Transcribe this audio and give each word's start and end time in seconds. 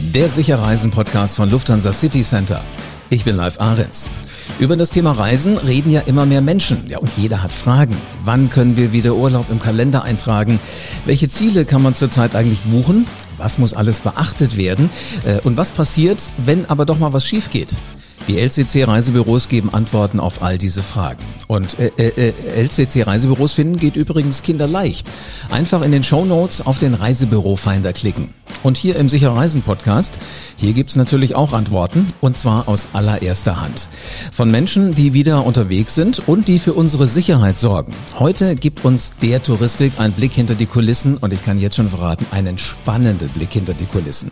der 0.00 0.28
Sicherreisen-Podcast 0.28 1.36
von 1.36 1.50
Lufthansa 1.50 1.92
City 1.92 2.22
Center. 2.22 2.64
Ich 3.10 3.24
bin 3.24 3.36
Live 3.36 3.60
Ahrens. 3.60 4.10
Über 4.58 4.76
das 4.76 4.90
Thema 4.90 5.12
Reisen 5.12 5.56
reden 5.56 5.90
ja 5.90 6.00
immer 6.00 6.26
mehr 6.26 6.42
Menschen. 6.42 6.84
Ja, 6.88 6.98
und 6.98 7.12
jeder 7.16 7.42
hat 7.42 7.52
Fragen. 7.52 7.96
Wann 8.24 8.50
können 8.50 8.76
wir 8.76 8.92
wieder 8.92 9.14
Urlaub 9.14 9.50
im 9.50 9.58
Kalender 9.58 10.02
eintragen? 10.02 10.58
Welche 11.04 11.28
Ziele 11.28 11.64
kann 11.64 11.82
man 11.82 11.94
zurzeit 11.94 12.34
eigentlich 12.34 12.62
buchen? 12.62 13.06
Was 13.36 13.58
muss 13.58 13.74
alles 13.74 14.00
beachtet 14.00 14.56
werden? 14.56 14.90
Äh, 15.24 15.40
und 15.40 15.56
was 15.56 15.70
passiert, 15.70 16.30
wenn 16.38 16.68
aber 16.68 16.86
doch 16.86 16.98
mal 16.98 17.12
was 17.12 17.26
schief 17.26 17.50
geht? 17.50 17.76
Die 18.26 18.38
LCC-Reisebüros 18.38 19.48
geben 19.48 19.74
Antworten 19.74 20.18
auf 20.18 20.42
all 20.42 20.56
diese 20.56 20.82
Fragen. 20.82 21.22
Und 21.46 21.78
äh, 21.78 21.90
äh, 21.98 22.30
äh 22.30 22.62
LCC-Reisebüros 22.62 23.52
finden 23.52 23.76
geht 23.76 23.96
übrigens 23.96 24.42
kinderleicht. 24.42 25.06
Einfach 25.50 25.82
in 25.82 25.92
den 25.92 26.02
Show 26.02 26.24
Notes 26.24 26.64
auf 26.64 26.78
den 26.78 26.94
Reisebüro-Finder 26.94 27.92
klicken. 27.92 28.32
Und 28.62 28.78
hier 28.78 28.96
im 28.96 29.10
Sicher 29.10 29.30
Reisen 29.30 29.60
Podcast, 29.60 30.18
hier 30.56 30.72
gibt's 30.72 30.96
natürlich 30.96 31.34
auch 31.34 31.52
Antworten 31.52 32.06
und 32.22 32.34
zwar 32.34 32.66
aus 32.66 32.88
allererster 32.94 33.60
Hand. 33.60 33.88
Von 34.32 34.50
Menschen, 34.50 34.94
die 34.94 35.12
wieder 35.12 35.44
unterwegs 35.44 35.94
sind 35.94 36.26
und 36.26 36.48
die 36.48 36.58
für 36.58 36.72
unsere 36.72 37.06
Sicherheit 37.06 37.58
sorgen. 37.58 37.92
Heute 38.18 38.54
gibt 38.54 38.84
uns 38.84 39.16
der 39.20 39.42
Touristik 39.42 39.92
einen 39.98 40.14
Blick 40.14 40.32
hinter 40.32 40.54
die 40.54 40.64
Kulissen 40.64 41.18
und 41.18 41.34
ich 41.34 41.44
kann 41.44 41.58
jetzt 41.58 41.76
schon 41.76 41.90
verraten, 41.90 42.26
einen 42.30 42.56
spannenden 42.56 43.28
Blick 43.30 43.52
hinter 43.52 43.74
die 43.74 43.86
Kulissen. 43.86 44.30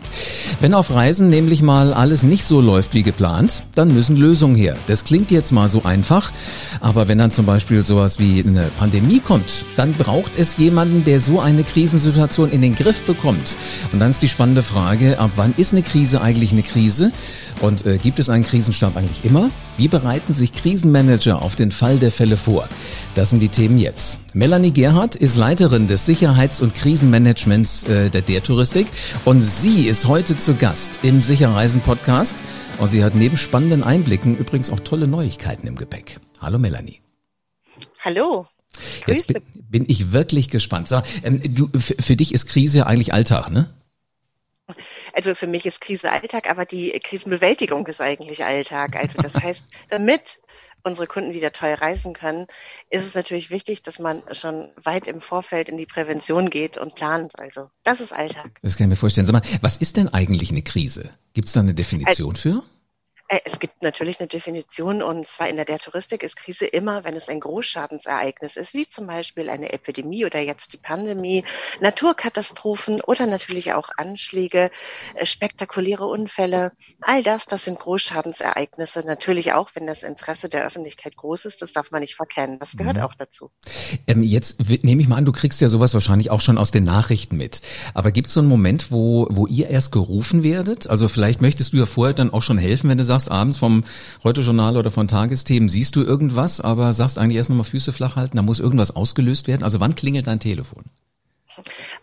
Wenn 0.59 0.73
auf 0.73 0.91
Reisen 0.91 1.29
nämlich 1.29 1.61
mal 1.61 1.93
alles 1.93 2.23
nicht 2.23 2.45
so 2.45 2.59
läuft 2.59 2.95
wie 2.95 3.03
geplant, 3.03 3.61
dann 3.75 3.82
müssen 3.91 4.15
Lösungen 4.15 4.55
her. 4.55 4.75
Das 4.85 5.03
klingt 5.03 5.31
jetzt 5.31 5.51
mal 5.51 5.67
so 5.69 5.83
einfach, 5.83 6.31
aber 6.79 7.07
wenn 7.07 7.17
dann 7.17 7.31
zum 7.31 7.47
Beispiel 7.47 7.83
sowas 7.83 8.19
wie 8.19 8.43
eine 8.45 8.69
Pandemie 8.77 9.19
kommt, 9.19 9.65
dann 9.75 9.93
braucht 9.93 10.33
es 10.37 10.57
jemanden, 10.57 11.03
der 11.03 11.19
so 11.19 11.39
eine 11.39 11.63
Krisensituation 11.63 12.51
in 12.51 12.61
den 12.61 12.75
Griff 12.75 13.01
bekommt. 13.01 13.55
Und 13.91 13.99
dann 13.99 14.11
ist 14.11 14.21
die 14.21 14.29
spannende 14.29 14.61
Frage, 14.61 15.19
ab 15.19 15.31
wann 15.35 15.53
ist 15.57 15.73
eine 15.73 15.81
Krise 15.81 16.21
eigentlich 16.21 16.51
eine 16.51 16.63
Krise? 16.63 17.11
Und 17.61 17.85
äh, 17.85 17.97
gibt 17.97 18.19
es 18.19 18.29
einen 18.29 18.43
Krisenstab 18.43 18.95
eigentlich 18.95 19.25
immer? 19.25 19.49
Wie 19.75 19.87
bereiten 19.87 20.33
sich 20.33 20.53
Krisenmanager 20.53 21.41
auf 21.41 21.55
den 21.55 21.71
Fall 21.71 21.97
der 21.97 22.11
Fälle 22.11 22.37
vor? 22.37 22.69
Das 23.15 23.31
sind 23.31 23.39
die 23.39 23.49
Themen 23.49 23.79
jetzt. 23.79 24.19
Melanie 24.35 24.71
Gerhardt 24.71 25.15
ist 25.15 25.35
Leiterin 25.35 25.87
des 25.87 26.05
Sicherheits- 26.05 26.61
und 26.61 26.75
Krisenmanagements 26.75 27.83
äh, 27.85 28.11
der 28.11 28.21
Der 28.21 28.43
Touristik 28.43 28.85
und 29.25 29.41
sie 29.41 29.87
ist 29.87 30.07
heute 30.07 30.37
zu 30.37 30.53
Gast 30.53 30.99
im 31.01 31.21
Sicherreisen 31.21 31.81
Podcast 31.81 32.35
und 32.77 32.91
sie 32.91 33.03
hat 33.03 33.15
neben 33.15 33.35
spannenden 33.35 33.83
Einblicken 33.83 34.37
übrigens 34.37 34.69
auch 34.69 34.79
tolle 34.79 35.07
Neuigkeiten 35.07 35.65
im 35.65 35.75
Gepäck. 35.75 36.17
Hallo 36.39 36.59
Melanie. 36.59 37.01
Hallo. 38.01 38.45
Jetzt 39.07 39.27
bin, 39.27 39.41
bin 39.55 39.85
ich 39.87 40.11
wirklich 40.11 40.49
gespannt. 40.49 40.87
So, 40.87 41.01
ähm, 41.23 41.41
du, 41.43 41.69
für 41.73 42.15
dich 42.15 42.31
ist 42.31 42.45
Krise 42.45 42.79
ja 42.79 42.85
eigentlich 42.85 43.11
Alltag, 43.11 43.49
ne? 43.49 43.69
Also 45.13 45.35
für 45.35 45.47
mich 45.47 45.65
ist 45.65 45.81
Krise 45.81 46.11
Alltag, 46.11 46.49
aber 46.49 46.65
die 46.65 46.91
Krisenbewältigung 46.99 47.85
ist 47.87 48.01
eigentlich 48.01 48.43
Alltag. 48.43 48.95
Also 48.95 49.21
das 49.21 49.33
heißt, 49.41 49.63
damit 49.89 50.39
unsere 50.83 51.07
Kunden 51.07 51.33
wieder 51.33 51.51
toll 51.51 51.73
reisen 51.73 52.13
können, 52.13 52.45
ist 52.89 53.05
es 53.05 53.13
natürlich 53.13 53.49
wichtig, 53.49 53.83
dass 53.83 53.99
man 53.99 54.21
schon 54.31 54.69
weit 54.83 55.07
im 55.07 55.21
Vorfeld 55.21 55.69
in 55.69 55.77
die 55.77 55.85
Prävention 55.85 56.49
geht 56.49 56.77
und 56.77 56.95
plant. 56.95 57.39
Also 57.39 57.69
das 57.83 58.01
ist 58.01 58.11
Alltag. 58.11 58.59
Das 58.61 58.75
kann 58.75 58.85
ich 58.85 58.89
mir 58.89 58.95
vorstellen. 58.95 59.25
Sag 59.25 59.33
mal, 59.33 59.59
was 59.61 59.77
ist 59.77 59.97
denn 59.97 60.09
eigentlich 60.09 60.51
eine 60.51 60.61
Krise? 60.61 61.09
Gibt 61.33 61.47
es 61.47 61.53
da 61.53 61.61
eine 61.61 61.73
Definition 61.73 62.31
also, 62.31 62.41
für? 62.41 62.63
Äh, 63.27 63.39
es 63.45 63.59
gibt 63.59 63.81
natürlich 63.81 64.19
eine 64.19 64.27
Definition 64.27 65.01
und 65.01 65.27
zwar 65.27 65.49
in 65.49 65.55
der, 65.55 65.65
der 65.65 65.79
Touristik 65.79 66.23
ist 66.23 66.35
Krise 66.35 66.65
immer, 66.65 67.03
wenn 67.03 67.15
es 67.15 67.29
ein 67.29 67.39
Großschadensereignis 67.39 68.57
ist, 68.57 68.73
wie 68.73 68.87
zum 68.87 69.07
Beispiel 69.07 69.49
eine 69.49 69.71
Epidemie 69.73 70.25
oder 70.25 70.39
jetzt 70.39 70.73
die 70.73 70.77
Pandemie, 70.77 71.43
Naturkatastrophen 71.81 73.01
oder 73.01 73.25
natürlich 73.25 73.73
auch 73.73 73.89
Anschläge, 73.97 74.69
äh, 75.15 75.25
spektakuläre 75.25 76.05
Unfälle. 76.05 76.73
All 77.01 77.23
das, 77.23 77.45
das 77.45 77.65
sind 77.65 77.79
Großschadensereignisse. 77.79 79.03
Natürlich 79.05 79.53
auch, 79.53 79.69
wenn 79.73 79.87
das 79.87 80.03
Interesse 80.03 80.49
der 80.49 80.65
Öffentlichkeit 80.65 81.15
groß 81.15 81.45
ist, 81.45 81.61
das 81.61 81.71
darf 81.71 81.91
man 81.91 82.01
nicht 82.01 82.15
verkennen. 82.15 82.59
Das 82.59 82.75
gehört 82.75 82.97
mhm. 82.97 83.03
auch 83.03 83.13
dazu. 83.15 83.51
Ähm, 84.07 84.23
jetzt 84.23 84.59
nehme 84.83 85.01
ich 85.01 85.07
mal 85.07 85.17
an, 85.17 85.25
du 85.25 85.31
kriegst 85.31 85.61
ja 85.61 85.67
sowas 85.69 85.93
wahrscheinlich 85.93 86.29
auch 86.29 86.41
schon 86.41 86.57
aus 86.57 86.71
den 86.71 86.83
Nachrichten 86.83 87.37
mit. 87.37 87.61
Aber 87.93 88.11
gibt 88.11 88.27
es 88.27 88.33
so 88.33 88.41
einen 88.41 88.49
Moment, 88.49 88.91
wo, 88.91 89.27
wo 89.29 89.47
ihr 89.47 89.69
erst 89.69 89.91
gerufen 89.91 90.43
werdet? 90.43 90.87
Also 90.87 91.07
vielleicht 91.07 91.41
möchtest 91.41 91.73
du 91.73 91.77
ja 91.77 91.85
vorher 91.85 92.13
dann 92.13 92.33
auch 92.33 92.41
schon 92.41 92.57
helfen, 92.57 92.89
wenn 92.89 92.97
du 92.97 93.03
sagst, 93.03 93.12
sagst 93.13 93.31
abends 93.31 93.59
vom 93.59 93.83
Heute-Journal 94.23 94.75
oder 94.75 94.89
von 94.89 95.07
Tagesthemen, 95.07 95.69
siehst 95.69 95.95
du 95.95 96.01
irgendwas, 96.01 96.61
aber 96.61 96.93
sagst 96.93 97.19
eigentlich 97.19 97.37
erst 97.37 97.49
nochmal 97.51 97.63
Füße 97.63 97.93
flach 97.93 98.15
halten, 98.15 98.37
da 98.37 98.43
muss 98.43 98.59
irgendwas 98.59 98.95
ausgelöst 98.95 99.47
werden. 99.47 99.63
Also 99.63 99.79
wann 99.79 99.93
klingelt 99.93 100.25
dein 100.25 100.39
Telefon? 100.39 100.83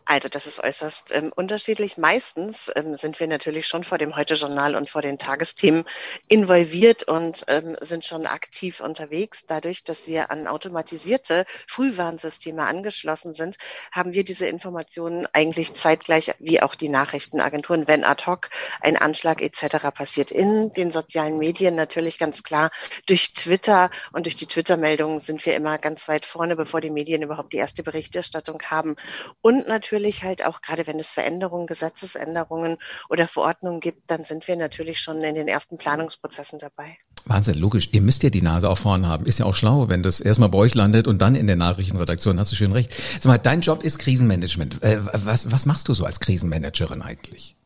Also 0.04 0.28
das 0.28 0.46
ist 0.46 0.62
äußerst 0.62 1.12
ähm, 1.12 1.32
unterschiedlich. 1.34 1.98
Meistens 1.98 2.70
ähm, 2.74 2.96
sind 2.96 3.18
wir 3.20 3.26
natürlich 3.26 3.66
schon 3.66 3.84
vor 3.84 3.98
dem 3.98 4.16
Heute-Journal 4.16 4.76
und 4.76 4.90
vor 4.90 5.02
den 5.02 5.18
Tagesthemen 5.18 5.84
involviert 6.28 7.04
und 7.04 7.44
ähm, 7.48 7.76
sind 7.80 8.04
schon 8.04 8.26
aktiv 8.26 8.80
unterwegs. 8.80 9.44
Dadurch, 9.46 9.84
dass 9.84 10.06
wir 10.06 10.30
an 10.30 10.46
automatisierte 10.46 11.44
Frühwarnsysteme 11.66 12.64
angeschlossen 12.64 13.34
sind, 13.34 13.56
haben 13.92 14.12
wir 14.12 14.24
diese 14.24 14.46
Informationen 14.46 15.26
eigentlich 15.32 15.74
zeitgleich 15.74 16.32
wie 16.38 16.62
auch 16.62 16.74
die 16.74 16.88
Nachrichtenagenturen, 16.88 17.86
wenn 17.86 18.04
ad 18.04 18.26
hoc 18.26 18.50
ein 18.80 18.96
Anschlag 18.96 19.42
etc. 19.42 19.90
passiert. 19.94 20.30
In 20.30 20.72
den 20.72 20.90
sozialen 20.90 21.38
Medien 21.38 21.74
natürlich 21.74 22.18
ganz 22.18 22.42
klar. 22.42 22.70
Durch 23.06 23.32
Twitter 23.32 23.90
und 24.12 24.26
durch 24.26 24.36
die 24.36 24.46
Twitter-Meldungen 24.46 25.20
sind 25.20 25.44
wir 25.46 25.54
immer 25.54 25.78
ganz 25.78 26.08
weit 26.08 26.26
vorne, 26.26 26.56
bevor 26.56 26.80
die 26.80 26.90
Medien 26.90 27.22
überhaupt 27.22 27.52
die 27.52 27.58
erste 27.58 27.82
Berichterstattung 27.82 28.60
haben. 28.62 28.96
Und 29.42 29.68
natürlich 29.68 30.22
halt 30.22 30.44
auch, 30.44 30.60
gerade 30.60 30.86
wenn 30.86 30.98
es 30.98 31.08
Veränderungen, 31.08 31.66
Gesetzesänderungen 31.66 32.76
oder 33.08 33.26
Verordnungen 33.26 33.80
gibt, 33.80 34.10
dann 34.10 34.24
sind 34.24 34.46
wir 34.48 34.56
natürlich 34.56 35.00
schon 35.00 35.22
in 35.22 35.34
den 35.34 35.48
ersten 35.48 35.78
Planungsprozessen 35.78 36.58
dabei. 36.58 36.98
Wahnsinn, 37.24 37.56
logisch. 37.56 37.88
Ihr 37.92 38.02
müsst 38.02 38.22
ja 38.22 38.30
die 38.30 38.42
Nase 38.42 38.68
auch 38.68 38.78
vorne 38.78 39.08
haben. 39.08 39.26
Ist 39.26 39.38
ja 39.38 39.46
auch 39.46 39.54
schlau, 39.54 39.88
wenn 39.88 40.02
das 40.02 40.20
erstmal 40.20 40.48
bei 40.48 40.58
euch 40.58 40.74
landet 40.74 41.06
und 41.06 41.18
dann 41.18 41.34
in 41.34 41.46
der 41.46 41.56
Nachrichtenredaktion. 41.56 42.38
Hast 42.38 42.52
du 42.52 42.56
schön 42.56 42.72
recht. 42.72 42.92
Sag 43.18 43.26
mal, 43.26 43.38
dein 43.38 43.60
Job 43.60 43.82
ist 43.82 43.98
Krisenmanagement. 43.98 44.82
Äh, 44.82 45.00
was, 45.02 45.50
was 45.50 45.66
machst 45.66 45.88
du 45.88 45.94
so 45.94 46.04
als 46.04 46.20
Krisenmanagerin 46.20 47.02
eigentlich? 47.02 47.56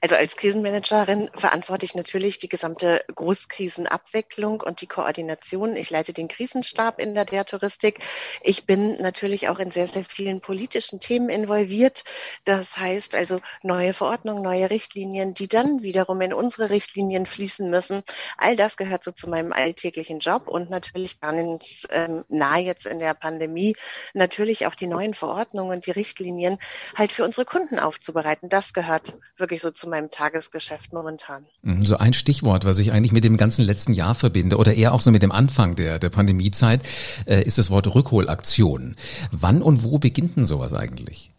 Also 0.00 0.16
als 0.16 0.36
Krisenmanagerin 0.36 1.30
verantworte 1.34 1.84
ich 1.84 1.94
natürlich 1.94 2.38
die 2.38 2.48
gesamte 2.48 3.04
Großkrisenabwicklung 3.14 4.60
und 4.60 4.80
die 4.80 4.86
Koordination. 4.86 5.76
Ich 5.76 5.90
leite 5.90 6.12
den 6.12 6.28
Krisenstab 6.28 6.98
in 6.98 7.14
der 7.14 7.44
Touristik. 7.44 8.00
Ich 8.42 8.66
bin 8.66 9.00
natürlich 9.00 9.48
auch 9.48 9.58
in 9.58 9.70
sehr, 9.70 9.86
sehr 9.86 10.04
vielen 10.04 10.40
politischen 10.40 11.00
Themen 11.00 11.28
involviert. 11.28 12.04
Das 12.44 12.76
heißt 12.76 13.14
also 13.14 13.40
neue 13.62 13.94
Verordnungen, 13.94 14.42
neue 14.42 14.70
Richtlinien, 14.70 15.34
die 15.34 15.48
dann 15.48 15.82
wiederum 15.82 16.20
in 16.20 16.32
unsere 16.32 16.70
Richtlinien 16.70 17.26
fließen 17.26 17.68
müssen. 17.70 18.02
All 18.38 18.56
das 18.56 18.76
gehört 18.76 19.04
so 19.04 19.12
zu 19.12 19.28
meinem 19.28 19.52
alltäglichen 19.52 20.18
Job 20.18 20.48
und 20.48 20.70
natürlich 20.70 21.20
ganz 21.20 21.86
ähm, 21.90 22.24
nah 22.28 22.58
jetzt 22.58 22.86
in 22.86 22.98
der 22.98 23.14
Pandemie 23.14 23.76
natürlich 24.14 24.66
auch 24.66 24.74
die 24.74 24.86
neuen 24.86 25.14
Verordnungen 25.14 25.72
und 25.72 25.86
die 25.86 25.90
Richtlinien 25.90 26.58
halt 26.96 27.12
für 27.12 27.24
unsere 27.24 27.44
Kunden 27.44 27.78
aufzubereiten. 27.78 28.48
Das 28.48 28.72
gehört 28.72 29.14
wirklich 29.36 29.51
so 29.60 29.70
zu 29.70 29.88
meinem 29.88 30.10
Tagesgeschäft 30.10 30.92
momentan. 30.92 31.44
Mhm, 31.62 31.84
so 31.84 31.98
ein 31.98 32.14
Stichwort, 32.14 32.64
was 32.64 32.78
ich 32.78 32.92
eigentlich 32.92 33.12
mit 33.12 33.24
dem 33.24 33.36
ganzen 33.36 33.64
letzten 33.64 33.92
Jahr 33.92 34.14
verbinde 34.14 34.56
oder 34.56 34.74
eher 34.74 34.94
auch 34.94 35.02
so 35.02 35.10
mit 35.10 35.22
dem 35.22 35.32
Anfang 35.32 35.76
der, 35.76 35.98
der 35.98 36.10
Pandemiezeit, 36.10 36.80
äh, 37.26 37.42
ist 37.42 37.58
das 37.58 37.70
Wort 37.70 37.94
Rückholaktion. 37.94 38.96
Wann 39.30 39.62
und 39.62 39.84
wo 39.84 39.98
beginnt 39.98 40.36
denn 40.36 40.44
sowas 40.44 40.72
eigentlich? 40.72 41.30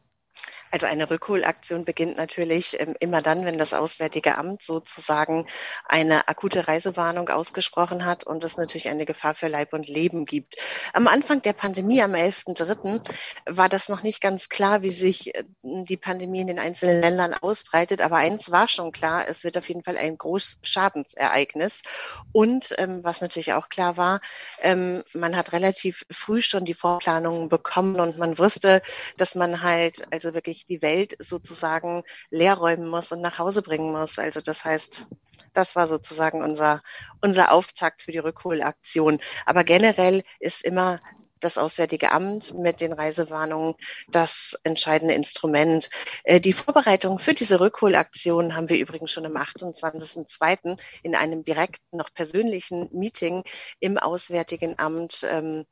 Also 0.74 0.88
eine 0.88 1.08
Rückholaktion 1.08 1.86
beginnt 1.86 2.18
natürlich 2.18 2.80
ähm, 2.80 2.96
immer 3.00 3.22
dann, 3.22 3.46
wenn 3.46 3.60
das 3.60 3.76
Auswärtige 3.76 4.40
Amt 4.40 4.64
sozusagen 4.64 5.46
eine 5.86 6.28
akute 6.28 6.68
Reisewarnung 6.68 7.30
ausgesprochen 7.30 8.06
hat 8.06 8.24
und 8.24 8.44
es 8.44 8.58
natürlich 8.58 8.90
eine 8.90 9.06
Gefahr 9.06 9.36
für 9.36 9.50
Leib 9.50 9.74
und 9.74 9.88
Leben 9.88 10.26
gibt. 10.26 10.56
Am 10.94 11.08
Anfang 11.08 11.44
der 11.44 11.54
Pandemie, 11.54 12.02
am 12.02 12.16
11.3., 12.16 13.08
war 13.46 13.70
das 13.70 13.88
noch 13.88 14.02
nicht 14.02 14.20
ganz 14.20 14.50
klar, 14.50 14.82
wie 14.82 14.90
sich 14.90 15.36
äh, 15.36 15.44
die 15.62 15.96
Pandemie 15.96 16.42
in 16.42 16.48
den 16.48 16.58
einzelnen 16.58 17.02
Ländern 17.02 17.36
ausbreitet. 17.36 18.02
Aber 18.02 18.16
eins 18.16 18.50
war 18.50 18.68
schon 18.68 18.92
klar, 18.92 19.26
es 19.28 19.44
wird 19.44 19.60
auf 19.60 19.68
jeden 19.68 19.84
Fall 19.84 20.00
ein 20.00 20.18
Großschadensereignis. 20.18 21.84
Und 22.32 22.74
ähm, 22.80 23.04
was 23.04 23.22
natürlich 23.22 23.54
auch 23.54 23.70
klar 23.70 23.96
war, 23.96 24.22
ähm, 24.60 25.04
man 25.14 25.38
hat 25.38 25.54
relativ 25.54 26.04
früh 26.10 26.42
schon 26.42 26.66
die 26.66 26.74
Vorplanungen 26.74 27.48
bekommen 27.48 28.00
und 28.00 28.18
man 28.18 28.40
wusste, 28.40 28.82
dass 29.18 29.36
man 29.36 29.62
halt 29.62 30.12
also 30.12 30.34
wirklich 30.34 30.63
die 30.66 30.82
Welt 30.82 31.16
sozusagen 31.20 32.04
leerräumen 32.30 32.88
muss 32.88 33.12
und 33.12 33.22
nach 33.22 33.40
Hause 33.40 33.62
bringen 33.62 33.92
muss. 33.92 34.20
Also 34.20 34.42
das 34.42 34.64
heißt, 34.64 35.06
das 35.54 35.76
war 35.76 35.88
sozusagen 35.88 36.44
unser, 36.44 36.82
unser 37.22 37.52
Auftakt 37.52 38.02
für 38.02 38.12
die 38.12 38.20
Rückholaktion. 38.20 39.20
Aber 39.46 39.64
generell 39.64 40.24
ist 40.40 40.64
immer 40.64 41.00
das 41.44 41.58
Auswärtige 41.58 42.12
Amt 42.12 42.54
mit 42.54 42.82
den 42.82 42.94
Reisewarnungen 42.94 43.76
das 44.10 44.58
entscheidende 44.64 45.14
Instrument. 45.14 45.90
Äh, 46.24 46.40
die 46.40 46.54
Vorbereitung 46.54 47.20
für 47.20 47.34
diese 47.34 47.60
Rückholaktion 47.60 48.56
haben 48.56 48.70
wir 48.70 48.78
übrigens 48.78 49.12
schon 49.12 49.26
am 49.26 49.36
28.02. 49.36 50.80
in 51.04 51.16
einem 51.16 51.44
direkten, 51.44 51.98
noch 51.98 52.14
persönlichen 52.14 52.90
Meeting 52.92 53.44
im 53.80 53.98
Auswärtigen 53.98 54.80
Amt 54.80 55.26
ähm, 55.30 55.66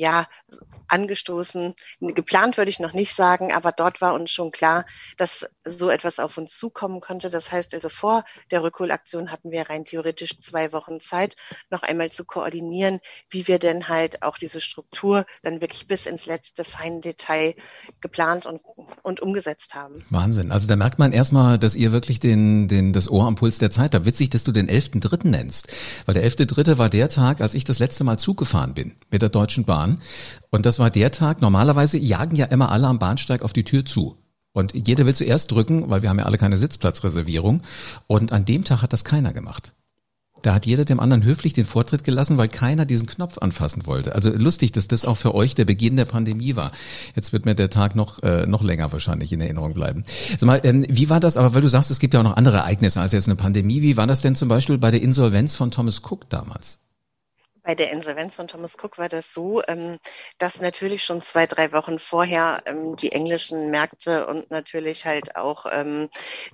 ja, 0.00 0.24
angestoßen. 0.88 1.74
Geplant 2.00 2.56
würde 2.56 2.70
ich 2.70 2.80
noch 2.80 2.94
nicht 2.94 3.14
sagen, 3.14 3.52
aber 3.52 3.70
dort 3.70 4.00
war 4.00 4.14
uns 4.14 4.30
schon 4.30 4.50
klar, 4.50 4.84
dass 5.16 5.46
so 5.64 5.88
etwas 5.88 6.18
auf 6.18 6.36
uns 6.36 6.56
zukommen 6.58 7.00
konnte. 7.00 7.30
Das 7.30 7.52
heißt 7.52 7.74
also 7.74 7.88
vor 7.88 8.24
der 8.50 8.62
Rückholaktion 8.62 9.30
hatten 9.30 9.50
wir 9.50 9.68
rein 9.70 9.84
theoretisch 9.84 10.40
zwei 10.40 10.72
Wochen 10.72 11.00
Zeit, 11.00 11.36
noch 11.70 11.82
einmal 11.82 12.10
zu 12.10 12.24
koordinieren, 12.24 12.98
wie 13.28 13.46
wir 13.46 13.58
denn 13.58 13.88
halt 13.88 14.22
auch 14.22 14.36
diese 14.36 14.60
Struktur 14.60 15.26
dann 15.42 15.60
wirklich 15.60 15.86
bis 15.86 16.06
ins 16.06 16.26
letzte 16.26 16.64
feine 16.64 17.00
Detail 17.00 17.54
geplant 18.00 18.46
und, 18.46 18.62
und 19.02 19.20
umgesetzt 19.20 19.74
haben. 19.74 20.04
Wahnsinn. 20.10 20.50
Also 20.50 20.66
da 20.66 20.76
merkt 20.76 20.98
man 20.98 21.12
erstmal, 21.12 21.58
dass 21.58 21.76
ihr 21.76 21.92
wirklich 21.92 22.20
den, 22.20 22.68
den, 22.68 22.92
das 22.92 23.08
Ohr 23.08 23.26
am 23.26 23.36
Puls 23.36 23.58
der 23.58 23.70
Zeit 23.70 23.94
habt. 23.94 24.06
Witzig, 24.06 24.30
dass 24.30 24.44
du 24.44 24.50
den 24.50 24.68
11.3. 24.68 25.28
nennst. 25.28 25.68
Weil 26.06 26.14
der 26.14 26.24
11.3. 26.24 26.78
war 26.78 26.88
der 26.88 27.08
Tag, 27.08 27.40
als 27.40 27.54
ich 27.54 27.64
das 27.64 27.78
letzte 27.78 28.02
Mal 28.02 28.18
Zug 28.18 28.38
gefahren 28.38 28.74
bin 28.74 28.96
mit 29.10 29.22
der 29.22 29.28
Deutschen 29.28 29.64
Bahn. 29.64 29.89
Und 30.50 30.66
das 30.66 30.78
war 30.78 30.90
der 30.90 31.10
Tag, 31.10 31.40
normalerweise 31.40 31.98
jagen 31.98 32.36
ja 32.36 32.46
immer 32.46 32.70
alle 32.70 32.86
am 32.86 32.98
Bahnsteig 32.98 33.42
auf 33.42 33.52
die 33.52 33.64
Tür 33.64 33.84
zu. 33.84 34.16
Und 34.52 34.72
jeder 34.74 35.06
will 35.06 35.14
zuerst 35.14 35.52
drücken, 35.52 35.90
weil 35.90 36.02
wir 36.02 36.10
haben 36.10 36.18
ja 36.18 36.24
alle 36.24 36.38
keine 36.38 36.56
Sitzplatzreservierung. 36.56 37.62
Und 38.06 38.32
an 38.32 38.44
dem 38.44 38.64
Tag 38.64 38.82
hat 38.82 38.92
das 38.92 39.04
keiner 39.04 39.32
gemacht. 39.32 39.72
Da 40.42 40.54
hat 40.54 40.66
jeder 40.66 40.84
dem 40.84 41.00
anderen 41.00 41.22
höflich 41.24 41.52
den 41.52 41.64
Vortritt 41.64 42.04
gelassen, 42.04 42.38
weil 42.38 42.48
keiner 42.48 42.86
diesen 42.86 43.06
Knopf 43.06 43.38
anfassen 43.38 43.86
wollte. 43.86 44.14
Also 44.14 44.30
lustig, 44.30 44.72
dass 44.72 44.88
das 44.88 45.04
auch 45.04 45.16
für 45.16 45.34
euch 45.34 45.54
der 45.54 45.64
Beginn 45.64 45.96
der 45.96 46.04
Pandemie 46.04 46.56
war. 46.56 46.72
Jetzt 47.14 47.32
wird 47.32 47.44
mir 47.44 47.54
der 47.54 47.70
Tag 47.70 47.94
noch 47.94 48.22
äh, 48.22 48.46
noch 48.46 48.62
länger 48.62 48.92
wahrscheinlich 48.92 49.32
in 49.32 49.40
Erinnerung 49.40 49.74
bleiben. 49.74 50.04
Sag 50.38 50.46
mal, 50.46 50.60
ähm, 50.64 50.86
wie 50.88 51.10
war 51.10 51.20
das? 51.20 51.36
Aber 51.36 51.54
weil 51.54 51.60
du 51.60 51.68
sagst, 51.68 51.90
es 51.90 51.98
gibt 51.98 52.14
ja 52.14 52.20
auch 52.20 52.24
noch 52.24 52.36
andere 52.36 52.58
Ereignisse 52.58 53.00
als 53.00 53.12
jetzt 53.12 53.28
eine 53.28 53.36
Pandemie. 53.36 53.82
Wie 53.82 53.96
war 53.96 54.06
das 54.06 54.22
denn 54.22 54.34
zum 54.34 54.48
Beispiel 54.48 54.78
bei 54.78 54.90
der 54.90 55.02
Insolvenz 55.02 55.54
von 55.54 55.70
Thomas 55.70 56.00
Cook 56.02 56.28
damals? 56.30 56.78
Bei 57.62 57.74
der 57.74 57.90
Insolvenz 57.90 58.36
von 58.36 58.48
Thomas 58.48 58.76
Cook 58.82 58.96
war 58.96 59.10
das 59.10 59.34
so, 59.34 59.62
ähm, 59.68 59.98
dass 60.38 60.60
natürlich 60.60 61.04
schon 61.04 61.20
zwei, 61.20 61.46
drei 61.46 61.72
Wochen 61.72 61.98
vorher 61.98 62.62
ähm, 62.64 62.96
die 62.96 63.12
englischen 63.12 63.70
Märkte 63.70 64.26
und 64.26 64.50
natürlich 64.50 65.04
halt 65.04 65.36
auch 65.36 65.66
ähm, 65.70 66.08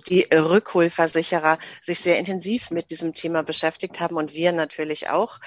die 0.08 0.26
Rückholversicherer 0.32 1.58
sich 1.81 2.00
sehr 2.00 2.19
intensiv 2.19 2.70
mit 2.70 2.91
diesem 2.91 3.14
Thema 3.14 3.44
beschäftigt 3.44 4.00
haben 4.00 4.17
und 4.17 4.35
wir 4.35 4.50
natürlich 4.50 5.08
auch. 5.08 5.38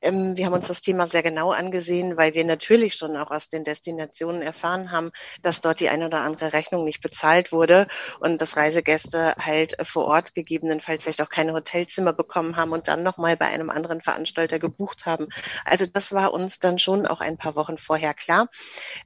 Wir 0.00 0.46
haben 0.46 0.52
uns 0.52 0.68
das 0.68 0.82
Thema 0.82 1.06
sehr 1.06 1.22
genau 1.22 1.50
angesehen, 1.50 2.16
weil 2.16 2.34
wir 2.34 2.44
natürlich 2.44 2.94
schon 2.94 3.16
auch 3.16 3.30
aus 3.30 3.48
den 3.48 3.64
Destinationen 3.64 4.42
erfahren 4.42 4.92
haben, 4.92 5.10
dass 5.42 5.60
dort 5.60 5.80
die 5.80 5.88
eine 5.88 6.06
oder 6.06 6.20
andere 6.20 6.52
Rechnung 6.52 6.84
nicht 6.84 7.00
bezahlt 7.00 7.50
wurde 7.52 7.88
und 8.20 8.40
dass 8.40 8.56
Reisegäste 8.56 9.34
halt 9.38 9.76
vor 9.82 10.06
Ort 10.06 10.34
gegebenenfalls 10.34 11.02
vielleicht 11.02 11.22
auch 11.22 11.28
keine 11.28 11.54
Hotelzimmer 11.54 12.12
bekommen 12.12 12.56
haben 12.56 12.72
und 12.72 12.88
dann 12.88 13.02
nochmal 13.02 13.36
bei 13.36 13.46
einem 13.46 13.70
anderen 13.70 14.00
Veranstalter 14.00 14.58
gebucht 14.58 15.06
haben 15.06 15.07
haben. 15.08 15.26
Also 15.64 15.86
das 15.86 16.12
war 16.12 16.32
uns 16.32 16.60
dann 16.60 16.78
schon 16.78 17.06
auch 17.06 17.20
ein 17.20 17.36
paar 17.36 17.56
Wochen 17.56 17.78
vorher 17.78 18.14
klar. 18.14 18.48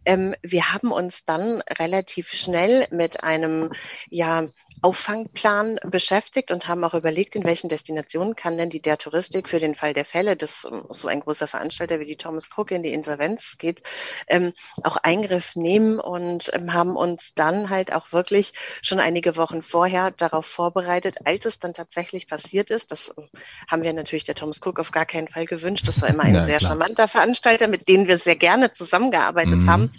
Ähm, 0.04 0.34
wir 0.42 0.74
haben 0.74 0.92
uns 0.92 1.24
dann 1.24 1.62
relativ 1.78 2.30
schnell 2.32 2.86
mit 2.90 3.24
einem 3.24 3.70
ja, 4.10 4.48
Auffangplan 4.80 5.78
beschäftigt 5.84 6.50
und 6.50 6.68
haben 6.68 6.84
auch 6.84 6.94
überlegt, 6.94 7.34
in 7.34 7.44
welchen 7.44 7.68
Destinationen 7.68 8.36
kann 8.36 8.56
denn 8.56 8.70
die 8.70 8.80
der 8.80 8.98
Touristik 8.98 9.48
für 9.48 9.60
den 9.60 9.74
Fall 9.74 9.92
der 9.92 10.04
Fälle, 10.04 10.36
dass 10.36 10.66
so 10.90 11.08
ein 11.08 11.20
großer 11.20 11.46
Veranstalter 11.46 12.00
wie 12.00 12.06
die 12.06 12.16
Thomas 12.16 12.48
Cook 12.56 12.70
in 12.70 12.82
die 12.82 12.92
Insolvenz 12.92 13.56
geht, 13.58 13.82
ähm, 14.28 14.52
auch 14.82 14.96
Eingriff 14.96 15.56
nehmen 15.56 16.00
und 16.00 16.50
ähm, 16.54 16.72
haben 16.72 16.96
uns 16.96 17.34
dann 17.34 17.70
halt 17.70 17.92
auch 17.92 18.12
wirklich 18.12 18.52
schon 18.82 19.00
einige 19.00 19.36
Wochen 19.36 19.62
vorher 19.62 20.10
darauf 20.10 20.46
vorbereitet, 20.46 21.18
als 21.24 21.44
es 21.44 21.58
dann 21.58 21.74
tatsächlich 21.74 22.26
passiert 22.26 22.70
ist. 22.70 22.92
Das 22.92 23.12
ähm, 23.16 23.28
haben 23.70 23.82
wir 23.82 23.92
natürlich 23.92 24.24
der 24.24 24.34
Thomas 24.34 24.60
Cook 24.64 24.78
auf 24.78 24.90
gar 24.90 25.06
keinen 25.06 25.28
Fall 25.28 25.46
gewünscht. 25.46 25.86
Das 25.86 26.00
war 26.02 26.08
immer 26.08 26.24
ein 26.24 26.34
ja, 26.34 26.44
sehr 26.44 26.58
klar. 26.58 26.70
charmanter 26.70 27.08
Veranstalter, 27.08 27.68
mit 27.68 27.88
denen 27.88 28.08
wir 28.08 28.18
sehr 28.18 28.36
gerne 28.36 28.72
zusammengearbeitet 28.72 29.62
mhm. 29.62 29.70
haben. 29.70 29.92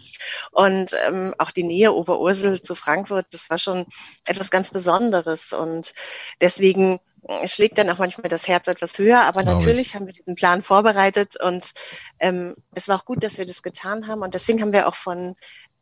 Und 0.52 0.96
ähm, 1.08 1.34
auch 1.38 1.52
die 1.52 1.64
Nähe 1.64 1.94
Oberursel 1.94 2.62
zu 2.62 2.76
Frankfurt, 2.76 3.28
das 3.32 3.50
war 3.50 3.58
schon 3.58 3.86
etwas 4.26 4.52
ganz 4.52 4.63
Besonderes. 4.72 5.54
Und 5.54 5.94
deswegen 6.42 7.00
schlägt 7.46 7.78
dann 7.78 7.90
auch 7.90 8.00
manchmal 8.00 8.30
das 8.30 8.48
Herz 8.48 8.68
etwas 8.68 8.98
höher, 8.98 9.22
aber 9.22 9.44
Glaube 9.44 9.58
natürlich 9.58 9.90
ich. 9.90 9.96
haben 9.96 10.06
wir 10.06 10.14
diesen 10.14 10.36
Plan 10.36 10.62
vorbereitet 10.62 11.40
und 11.40 11.72
ähm, 12.20 12.56
es 12.74 12.88
war 12.88 12.98
auch 12.98 13.06
gut, 13.06 13.24
dass 13.24 13.38
wir 13.38 13.46
das 13.46 13.64
getan 13.64 14.08
haben 14.08 14.22
und 14.22 14.34
deswegen 14.34 14.62
haben 14.62 14.74
wir 14.74 14.88
auch 14.88 14.96
von 14.96 15.36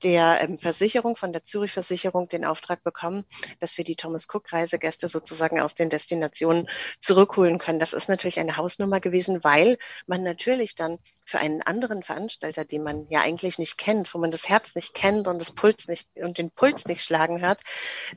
der 0.03 0.39
ähm, 0.41 0.57
Versicherung, 0.59 1.15
von 1.15 1.33
der 1.33 1.43
Zürich 1.43 1.71
Versicherung 1.71 2.27
den 2.27 2.45
Auftrag 2.45 2.83
bekommen, 2.83 3.23
dass 3.59 3.77
wir 3.77 3.85
die 3.85 3.95
Thomas 3.95 4.27
Cook 4.31 4.51
Reisegäste 4.51 5.07
sozusagen 5.07 5.59
aus 5.59 5.75
den 5.75 5.89
Destinationen 5.89 6.67
zurückholen 6.99 7.57
können. 7.57 7.79
Das 7.79 7.93
ist 7.93 8.09
natürlich 8.09 8.39
eine 8.39 8.57
Hausnummer 8.57 8.99
gewesen, 8.99 9.43
weil 9.43 9.77
man 10.07 10.23
natürlich 10.23 10.75
dann 10.75 10.97
für 11.31 11.39
einen 11.39 11.61
anderen 11.61 12.03
Veranstalter, 12.03 12.65
den 12.65 12.83
man 12.83 13.05
ja 13.09 13.21
eigentlich 13.21 13.57
nicht 13.57 13.77
kennt, 13.77 14.13
wo 14.13 14.19
man 14.19 14.31
das 14.31 14.49
Herz 14.49 14.75
nicht 14.75 14.93
kennt 14.93 15.27
und 15.27 15.39
das 15.39 15.51
Puls 15.51 15.87
nicht 15.87 16.07
und 16.21 16.37
den 16.37 16.51
Puls 16.51 16.87
nicht 16.87 17.03
schlagen 17.03 17.41
hört, 17.41 17.59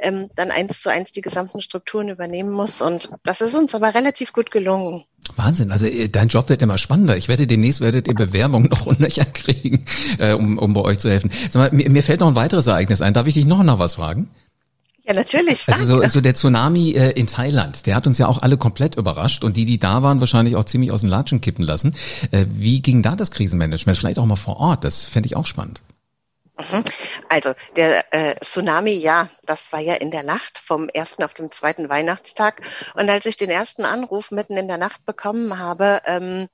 ähm, 0.00 0.28
dann 0.34 0.50
eins 0.50 0.82
zu 0.82 0.90
eins 0.90 1.12
die 1.12 1.20
gesamten 1.20 1.62
Strukturen 1.62 2.08
übernehmen 2.08 2.50
muss. 2.50 2.82
Und 2.82 3.08
das 3.22 3.40
ist 3.40 3.54
uns 3.54 3.74
aber 3.74 3.94
relativ 3.94 4.32
gut 4.32 4.50
gelungen. 4.50 5.04
Wahnsinn, 5.36 5.70
also 5.70 5.86
äh, 5.86 6.08
dein 6.08 6.28
Job 6.28 6.48
wird 6.48 6.60
immer 6.60 6.76
spannender. 6.76 7.16
Ich 7.16 7.28
wette, 7.28 7.46
demnächst 7.46 7.80
werdet 7.80 8.08
ihr 8.08 8.14
Bewerbungen 8.14 8.68
noch 8.68 8.86
und 8.86 8.98
nöcher 8.98 9.24
kriegen, 9.24 9.84
äh, 10.18 10.32
um, 10.32 10.58
um 10.58 10.74
bei 10.74 10.80
euch 10.80 10.98
zu 10.98 11.08
helfen. 11.08 11.30
Sag 11.50 11.54
mal, 11.54 11.70
mir, 11.72 11.88
mir 11.88 12.02
fällt 12.02 12.20
noch 12.20 12.28
ein 12.28 12.36
weiteres 12.36 12.66
Ereignis 12.66 13.00
ein. 13.00 13.14
Darf 13.14 13.28
ich 13.28 13.34
dich 13.34 13.46
noch 13.46 13.62
nach 13.62 13.78
was 13.78 13.94
fragen? 13.94 14.28
Ja, 15.06 15.12
natürlich. 15.12 15.64
Also 15.68 15.84
so, 15.84 16.08
so 16.08 16.20
der 16.22 16.34
Tsunami 16.34 16.92
äh, 16.92 17.10
in 17.10 17.26
Thailand, 17.26 17.86
der 17.86 17.94
hat 17.94 18.06
uns 18.06 18.16
ja 18.16 18.26
auch 18.26 18.40
alle 18.40 18.56
komplett 18.56 18.94
überrascht 18.94 19.44
und 19.44 19.56
die, 19.56 19.66
die 19.66 19.78
da 19.78 20.02
waren, 20.02 20.20
wahrscheinlich 20.20 20.56
auch 20.56 20.64
ziemlich 20.64 20.92
aus 20.92 21.02
den 21.02 21.10
Latschen 21.10 21.42
kippen 21.42 21.62
lassen. 21.64 21.94
Äh, 22.30 22.46
wie 22.48 22.80
ging 22.80 23.02
da 23.02 23.14
das 23.14 23.30
Krisenmanagement? 23.30 23.98
Vielleicht 23.98 24.18
auch 24.18 24.24
mal 24.24 24.36
vor 24.36 24.56
Ort, 24.56 24.82
das 24.82 25.04
fände 25.04 25.26
ich 25.26 25.36
auch 25.36 25.46
spannend. 25.46 25.82
Mhm. 26.58 26.84
Also 27.28 27.52
der 27.76 28.14
äh, 28.14 28.36
Tsunami, 28.36 28.92
ja, 28.92 29.28
das 29.44 29.72
war 29.72 29.80
ja 29.80 29.94
in 29.94 30.10
der 30.10 30.22
Nacht 30.22 30.58
vom 30.64 30.88
ersten 30.88 31.22
auf 31.24 31.34
den 31.34 31.50
zweiten 31.50 31.88
Weihnachtstag. 31.88 32.62
Und 32.94 33.10
als 33.10 33.26
ich 33.26 33.36
den 33.36 33.50
ersten 33.50 33.84
Anruf 33.84 34.30
mitten 34.30 34.56
in 34.56 34.68
der 34.68 34.78
Nacht 34.78 35.04
bekommen 35.04 35.58
habe, 35.58 36.00
ähm, 36.06 36.48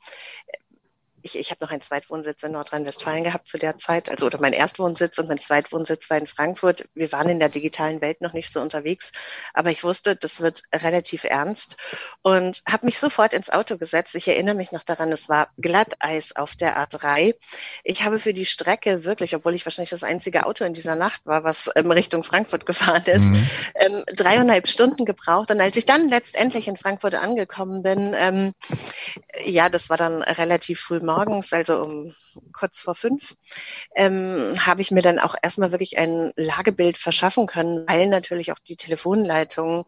ich, 1.23 1.39
ich 1.39 1.51
habe 1.51 1.65
noch 1.65 1.71
einen 1.71 1.83
Zweitwohnsitz 1.83 2.43
in 2.43 2.53
Nordrhein-Westfalen 2.53 3.25
gehabt 3.25 3.49
zu 3.49 3.59
der 3.59 3.79
Zeit, 3.79 4.11
also 4.11 4.27
oder 4.27 4.41
mein 4.41 4.53
Erstwohnsitz 4.53 5.19
und 5.19 5.29
mein 5.29 5.41
Zweitwohnsitz 5.41 6.09
war 6.11 6.19
in 6.19 6.27
Frankfurt. 6.27 6.89
Wir 6.95 7.13
waren 7.13 7.29
in 7.29 7.39
der 7.39 7.49
digitalen 7.49 8.01
Welt 8.01 8.21
noch 8.21 8.33
nicht 8.33 8.53
so 8.53 8.61
unterwegs, 8.61 9.13
aber 9.55 9.71
ich 9.71 9.85
wusste, 9.85 10.17
das 10.17 10.41
wird 10.41 10.63
relativ 10.75 11.25
ernst 11.25 11.77
und 12.23 12.63
habe 12.69 12.87
mich 12.87 12.99
sofort 12.99 13.35
ins 13.35 13.51
Auto 13.51 13.77
gesetzt. 13.77 14.15
Ich 14.15 14.29
erinnere 14.29 14.55
mich 14.55 14.73
noch 14.73 14.85
daran, 14.85 15.13
es 15.13 15.29
war 15.29 15.49
Glatteis 15.59 16.35
auf 16.37 16.57
der 16.57 16.79
A3. 16.79 17.35
Ich 17.85 18.05
habe 18.05 18.19
für 18.19 18.35
die 18.35 18.47
Strecke 18.47 19.05
wirklich, 19.05 19.35
obwohl 19.35 19.55
ich 19.55 19.67
wahrscheinlich 19.67 19.91
das 19.91 20.03
einzige 20.03 20.47
Auto 20.47 20.65
in 20.65 20.75
dieser 20.75 20.97
Nacht 20.97 21.27
war, 21.27 21.45
was 21.45 21.71
ähm, 21.77 21.91
Richtung 21.91 22.23
Frankfurt 22.23 22.67
gefahren 22.67 23.05
ist, 23.07 23.25
mhm. 23.25 23.47
ähm, 23.75 24.05
dreieinhalb 24.15 24.69
Stunden 24.69 25.05
gebraucht. 25.05 25.51
Und 25.51 25.61
als 25.61 25.77
ich 25.77 25.87
dann 25.87 26.09
letztendlich 26.09 26.69
in 26.69 26.77
Frankfurt 26.77 27.15
angekommen 27.15 27.83
bin, 27.83 28.15
ähm, 28.17 28.53
ja, 29.45 29.69
das 29.69 29.91
war 29.91 29.97
dann 29.97 30.23
relativ 30.23 30.81
früh 30.81 31.01
morgens, 31.11 31.53
also 31.53 31.85
um 31.85 32.15
kurz 32.53 32.81
vor 32.81 32.95
fünf, 32.95 33.35
ähm, 33.95 34.55
habe 34.65 34.83
ich 34.83 34.91
mir 34.91 35.03
dann 35.03 35.19
auch 35.19 35.35
erstmal 35.43 35.71
wirklich 35.71 35.99
ein 35.99 36.33
Lagebild 36.37 36.99
verschaffen 36.99 37.47
können, 37.47 37.87
weil 37.89 38.07
natürlich 38.07 38.53
auch 38.53 38.59
die 38.59 38.77
Telefonleitungen 38.77 39.85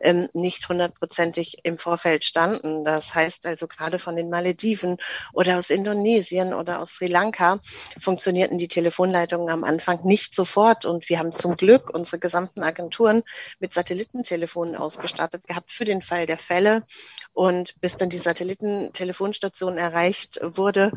ähm, 0.00 0.28
nicht 0.32 0.68
hundertprozentig 0.68 1.58
im 1.62 1.78
Vorfeld 1.78 2.24
standen. 2.24 2.84
Das 2.84 3.14
heißt 3.14 3.46
also 3.46 3.66
gerade 3.66 3.98
von 3.98 4.16
den 4.16 4.30
Malediven 4.30 4.96
oder 5.32 5.58
aus 5.58 5.70
Indonesien 5.70 6.54
oder 6.54 6.80
aus 6.80 6.92
Sri 6.92 7.06
Lanka 7.06 7.58
funktionierten 8.00 8.58
die 8.58 8.68
Telefonleitungen 8.68 9.50
am 9.50 9.64
Anfang 9.64 10.04
nicht 10.04 10.34
sofort 10.34 10.84
und 10.84 11.08
wir 11.08 11.18
haben 11.18 11.32
zum 11.32 11.56
Glück 11.56 11.90
unsere 11.90 12.18
gesamten 12.18 12.62
Agenturen 12.62 13.22
mit 13.58 13.72
Satellitentelefonen 13.72 14.76
ausgestattet 14.76 15.46
gehabt 15.46 15.72
für 15.72 15.84
den 15.84 16.02
Fall 16.02 16.26
der 16.26 16.38
Fälle 16.38 16.84
und 17.32 17.80
bis 17.80 17.96
dann 17.96 18.08
die 18.08 18.18
Satellitentelefonstation 18.18 19.78
erreicht 19.78 20.38
wurde 20.42 20.92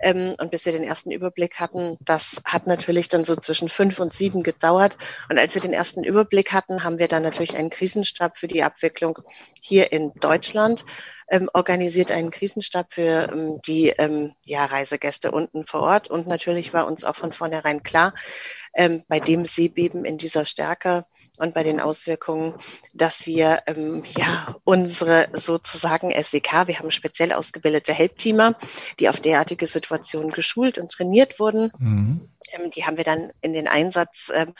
ähm, 0.00 0.34
und 0.38 0.51
bis 0.52 0.66
wir 0.66 0.72
den 0.72 0.84
ersten 0.84 1.10
Überblick 1.10 1.58
hatten, 1.58 1.96
das 2.02 2.42
hat 2.44 2.66
natürlich 2.66 3.08
dann 3.08 3.24
so 3.24 3.34
zwischen 3.36 3.70
fünf 3.70 3.98
und 3.98 4.12
sieben 4.12 4.42
gedauert. 4.42 4.98
Und 5.30 5.38
als 5.38 5.54
wir 5.54 5.62
den 5.62 5.72
ersten 5.72 6.04
Überblick 6.04 6.52
hatten, 6.52 6.84
haben 6.84 6.98
wir 6.98 7.08
dann 7.08 7.22
natürlich 7.22 7.56
einen 7.56 7.70
Krisenstab 7.70 8.36
für 8.36 8.48
die 8.48 8.62
Abwicklung 8.62 9.18
hier 9.62 9.92
in 9.92 10.12
Deutschland 10.20 10.84
ähm, 11.30 11.48
organisiert 11.54 12.12
einen 12.12 12.30
Krisenstab 12.30 12.92
für 12.92 13.30
ähm, 13.32 13.60
die 13.66 13.88
ähm, 13.88 14.34
ja, 14.44 14.66
Reisegäste 14.66 15.30
unten 15.30 15.66
vor 15.66 15.80
Ort. 15.80 16.08
Und 16.08 16.26
natürlich 16.26 16.74
war 16.74 16.86
uns 16.86 17.02
auch 17.02 17.16
von 17.16 17.32
vornherein 17.32 17.82
klar, 17.82 18.12
ähm, 18.74 19.02
bei 19.08 19.20
dem 19.20 19.46
Seebeben 19.46 20.04
in 20.04 20.18
dieser 20.18 20.44
Stärke 20.44 21.06
und 21.42 21.54
bei 21.54 21.64
den 21.64 21.80
Auswirkungen, 21.80 22.54
dass 22.94 23.26
wir 23.26 23.60
ähm, 23.66 24.04
ja 24.16 24.56
unsere 24.62 25.26
sozusagen 25.32 26.12
SEK, 26.12 26.68
wir 26.68 26.78
haben 26.78 26.92
speziell 26.92 27.32
ausgebildete 27.32 27.92
Helpteamer, 27.92 28.54
die 29.00 29.08
auf 29.08 29.18
derartige 29.18 29.66
Situationen 29.66 30.30
geschult 30.30 30.78
und 30.78 30.90
trainiert 30.90 31.40
wurden. 31.40 31.72
Mhm. 31.78 32.28
Ähm, 32.52 32.70
die 32.70 32.84
haben 32.84 32.96
wir 32.96 33.04
dann 33.04 33.32
in 33.40 33.52
den 33.52 33.68
Einsatz 33.68 34.30
ähm, 34.34 34.54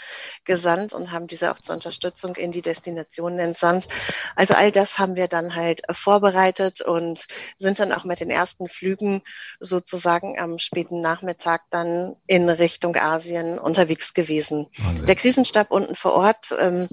gesandt 0.44 0.92
und 0.92 1.12
haben 1.12 1.26
diese 1.26 1.50
auch 1.50 1.58
zur 1.58 1.74
Unterstützung 1.74 2.36
in 2.36 2.52
die 2.52 2.62
Destinationen 2.62 3.38
entsandt. 3.38 3.88
Also 4.36 4.54
all 4.54 4.72
das 4.72 4.98
haben 4.98 5.16
wir 5.16 5.28
dann 5.28 5.54
halt 5.54 5.82
vorbereitet 5.90 6.80
und 6.80 7.26
sind 7.58 7.78
dann 7.78 7.92
auch 7.92 8.04
mit 8.04 8.20
den 8.20 8.30
ersten 8.30 8.68
Flügen 8.68 9.22
sozusagen 9.60 10.38
am 10.38 10.58
späten 10.58 11.00
Nachmittag 11.00 11.62
dann 11.70 12.16
in 12.26 12.48
Richtung 12.48 12.96
Asien 12.96 13.58
unterwegs 13.58 14.14
gewesen. 14.14 14.68
Wahnsinn. 14.78 15.06
Der 15.06 15.16
Krisenstab 15.16 15.70
unten 15.70 15.94
vor 15.94 16.14
Ort 16.14 16.54
ähm, 16.58 16.88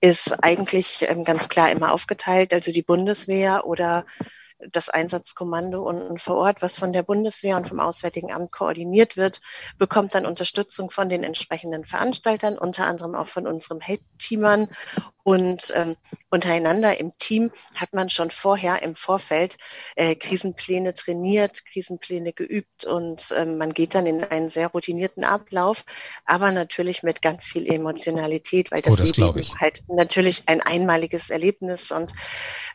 ist 0.00 0.42
eigentlich 0.42 1.06
ähm, 1.08 1.24
ganz 1.24 1.48
klar 1.48 1.70
immer 1.70 1.92
aufgeteilt. 1.92 2.52
Also 2.52 2.72
die 2.72 2.82
Bundeswehr 2.82 3.66
oder 3.66 4.04
das 4.70 4.88
Einsatzkommando 4.88 5.82
unten 5.82 6.18
vor 6.18 6.36
Ort, 6.36 6.62
was 6.62 6.76
von 6.76 6.92
der 6.92 7.02
Bundeswehr 7.02 7.56
und 7.56 7.68
vom 7.68 7.80
Auswärtigen 7.80 8.32
Amt 8.32 8.52
koordiniert 8.52 9.16
wird, 9.16 9.40
bekommt 9.78 10.14
dann 10.14 10.26
Unterstützung 10.26 10.90
von 10.90 11.08
den 11.08 11.24
entsprechenden 11.24 11.84
Veranstaltern, 11.84 12.58
unter 12.58 12.86
anderem 12.86 13.14
auch 13.14 13.28
von 13.28 13.46
unserem 13.46 13.80
Help-Teamern. 13.80 14.68
Und 15.22 15.72
ähm, 15.74 15.96
untereinander 16.28 17.00
im 17.00 17.16
Team 17.16 17.50
hat 17.74 17.94
man 17.94 18.10
schon 18.10 18.30
vorher 18.30 18.82
im 18.82 18.94
Vorfeld 18.94 19.56
äh, 19.96 20.14
Krisenpläne 20.14 20.92
trainiert, 20.92 21.64
Krisenpläne 21.64 22.34
geübt 22.34 22.84
und 22.84 23.32
ähm, 23.34 23.56
man 23.56 23.72
geht 23.72 23.94
dann 23.94 24.04
in 24.04 24.22
einen 24.22 24.50
sehr 24.50 24.68
routinierten 24.68 25.24
Ablauf, 25.24 25.84
aber 26.26 26.52
natürlich 26.52 27.02
mit 27.02 27.22
ganz 27.22 27.46
viel 27.46 27.66
Emotionalität, 27.66 28.70
weil 28.70 28.82
das, 28.82 28.92
oh, 28.92 28.96
das 28.96 29.16
Leben 29.16 29.42
halt 29.58 29.82
natürlich 29.88 30.42
ein 30.46 30.60
einmaliges 30.60 31.30
Erlebnis 31.30 31.90
und 31.90 32.12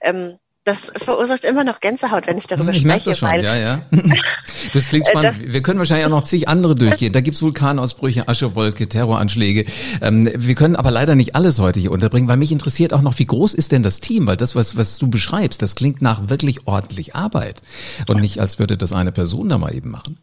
ähm, 0.02 0.40
das 0.70 0.92
verursacht 1.04 1.46
immer 1.46 1.64
noch 1.64 1.80
Gänsehaut, 1.80 2.28
wenn 2.28 2.38
ich 2.38 2.46
darüber 2.46 2.72
ich 2.72 2.82
spreche. 2.82 3.10
Das 3.10 3.18
schon. 3.18 3.30
Weil, 3.30 3.44
ja, 3.44 3.56
ja. 3.56 3.82
Das 4.74 4.90
klingt 4.90 5.08
spannend. 5.08 5.30
Das, 5.30 5.42
wir 5.42 5.62
können 5.64 5.80
wahrscheinlich 5.80 6.06
auch 6.06 6.12
noch 6.12 6.24
zig 6.24 6.48
andere 6.48 6.76
durchgehen. 6.76 7.12
Da 7.12 7.22
gibt's 7.22 7.42
Vulkanausbrüche, 7.42 8.28
Aschewolke, 8.28 8.88
Terroranschläge. 8.88 9.66
Ähm, 10.02 10.30
wir 10.36 10.54
können 10.54 10.76
aber 10.76 10.92
leider 10.92 11.16
nicht 11.16 11.36
alles 11.36 11.60
heute 11.60 11.80
hier 11.80 11.92
unterbringen, 11.92 12.28
weil 12.28 12.38
mich 12.38 12.52
interessiert 12.52 12.94
auch 12.94 13.02
noch, 13.02 13.18
wie 13.18 13.26
groß 13.26 13.56
ist 13.56 13.72
denn 13.72 13.82
das 13.82 14.00
Team? 14.00 14.28
Weil 14.28 14.38
das, 14.38 14.56
was, 14.56 14.78
was 14.78 15.00
du 15.00 15.10
beschreibst, 15.10 15.62
das 15.62 15.76
klingt 15.76 16.02
nach 16.02 16.30
wirklich 16.30 16.68
ordentlich 16.68 17.16
Arbeit 17.16 17.62
und 18.08 18.20
nicht, 18.20 18.40
als 18.40 18.60
würde 18.60 18.78
das 18.78 18.94
eine 18.94 19.12
Person 19.12 19.50
da 19.50 19.58
mal 19.58 19.74
eben 19.74 19.90
machen. 19.90 20.20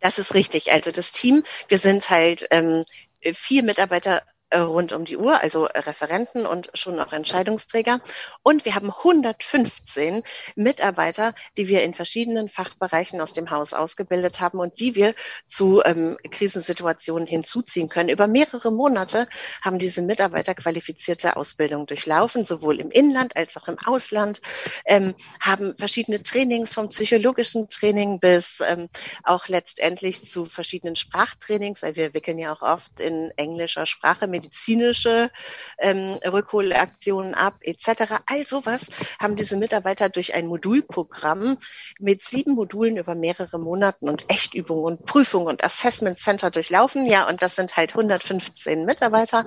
Das 0.00 0.18
ist 0.18 0.34
richtig. 0.34 0.72
Also 0.72 0.90
das 0.90 1.12
Team, 1.12 1.44
wir 1.68 1.78
sind 1.78 2.10
halt 2.10 2.46
ähm, 2.50 2.84
vier 3.32 3.62
Mitarbeiter 3.62 4.22
rund 4.56 4.92
um 4.92 5.04
die 5.04 5.16
Uhr, 5.16 5.40
also 5.40 5.64
Referenten 5.64 6.46
und 6.46 6.70
schon 6.74 6.98
auch 7.00 7.12
Entscheidungsträger. 7.12 8.00
Und 8.42 8.64
wir 8.64 8.74
haben 8.74 8.90
115 8.90 10.22
Mitarbeiter, 10.56 11.34
die 11.56 11.68
wir 11.68 11.82
in 11.82 11.94
verschiedenen 11.94 12.48
Fachbereichen 12.48 13.20
aus 13.20 13.32
dem 13.32 13.50
Haus 13.50 13.74
ausgebildet 13.74 14.40
haben 14.40 14.58
und 14.58 14.80
die 14.80 14.94
wir 14.94 15.14
zu 15.46 15.82
ähm, 15.84 16.16
Krisensituationen 16.30 17.26
hinzuziehen 17.26 17.88
können. 17.88 18.08
Über 18.08 18.26
mehrere 18.26 18.70
Monate 18.70 19.28
haben 19.62 19.78
diese 19.78 20.02
Mitarbeiter 20.02 20.54
qualifizierte 20.54 21.36
Ausbildung 21.36 21.86
durchlaufen, 21.86 22.44
sowohl 22.44 22.80
im 22.80 22.90
Inland 22.90 23.36
als 23.36 23.56
auch 23.56 23.68
im 23.68 23.78
Ausland, 23.84 24.40
ähm, 24.86 25.14
haben 25.40 25.76
verschiedene 25.76 26.22
Trainings 26.22 26.74
vom 26.74 26.88
psychologischen 26.88 27.68
Training 27.68 28.20
bis 28.20 28.60
ähm, 28.66 28.88
auch 29.24 29.48
letztendlich 29.48 30.28
zu 30.28 30.44
verschiedenen 30.44 30.96
Sprachtrainings, 30.96 31.82
weil 31.82 31.96
wir 31.96 32.14
wickeln 32.14 32.38
ja 32.38 32.52
auch 32.52 32.62
oft 32.62 33.00
in 33.00 33.30
englischer 33.36 33.86
Sprache 33.86 34.26
medizinische 34.38 35.30
ähm, 35.78 36.18
Rückholaktionen 36.24 37.34
ab, 37.34 37.56
etc. 37.62 38.14
All 38.26 38.46
sowas 38.46 38.86
haben 39.20 39.36
diese 39.36 39.56
Mitarbeiter 39.56 40.08
durch 40.08 40.34
ein 40.34 40.46
Modulprogramm 40.46 41.58
mit 41.98 42.22
sieben 42.22 42.54
Modulen 42.54 42.96
über 42.96 43.14
mehrere 43.14 43.58
Monaten 43.58 44.08
und 44.08 44.30
Echtübungen 44.30 44.84
und 44.84 45.06
Prüfungen 45.06 45.48
und 45.48 45.64
Assessment 45.64 46.18
Center 46.18 46.50
durchlaufen. 46.50 47.06
Ja, 47.06 47.28
und 47.28 47.42
das 47.42 47.56
sind 47.56 47.76
halt 47.76 47.90
115 47.92 48.84
Mitarbeiter 48.84 49.44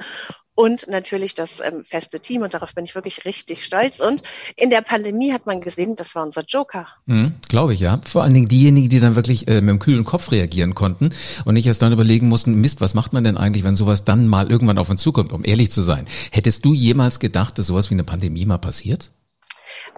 und 0.56 0.88
natürlich 0.90 1.34
das 1.34 1.60
ähm, 1.60 1.84
feste 1.86 2.20
Team 2.20 2.42
und 2.42 2.54
darauf 2.54 2.76
bin 2.76 2.86
ich 2.86 2.96
wirklich 2.96 3.26
richtig 3.26 3.64
stolz. 3.64 4.00
Und 4.00 4.22
in 4.56 4.70
der 4.70 4.82
Pandemie 4.82 5.32
hat 5.32 5.46
man 5.46 5.62
gesehen, 5.62 5.96
das 5.96 6.14
war 6.16 6.24
unser 6.24 6.44
Joker. 6.46 6.88
Mhm, 7.06 7.36
Glaube 7.48 7.74
ich, 7.74 7.80
ja. 7.80 8.02
Vor 8.06 8.24
allen 8.24 8.34
Dingen 8.34 8.48
diejenigen, 8.48 8.90
die 8.90 9.00
dann 9.00 9.16
wirklich 9.16 9.48
äh, 9.48 9.62
mit 9.62 9.70
dem 9.70 9.80
kühlen 9.80 10.04
Kopf 10.04 10.32
reagieren 10.32 10.76
konnten 10.76 11.12
und 11.46 11.54
nicht 11.54 11.68
erst 11.68 11.82
dann 11.82 11.94
überlegen 11.94 12.28
mussten, 12.28 12.56
Mist, 12.56 12.82
was 12.82 12.94
macht 12.94 13.14
man 13.14 13.24
denn 13.24 13.38
eigentlich, 13.38 13.64
wenn 13.64 13.76
sowas 13.76 14.04
dann 14.04 14.28
mal 14.28 14.52
irgendwann 14.52 14.78
auf 14.78 14.90
uns 14.90 15.02
zukommt, 15.02 15.32
um 15.32 15.46
ehrlich 15.46 15.72
zu 15.72 15.82
sein. 15.82 16.06
Hättest 16.32 16.66
du 16.66 16.74
jemals 16.74 17.20
gedacht, 17.20 17.58
dass 17.58 17.68
sowas 17.68 17.90
wie 17.90 17.96
eine 17.96 18.04
Pandemie 18.04 18.46
mal 18.46 18.58
passiert? 18.58 19.12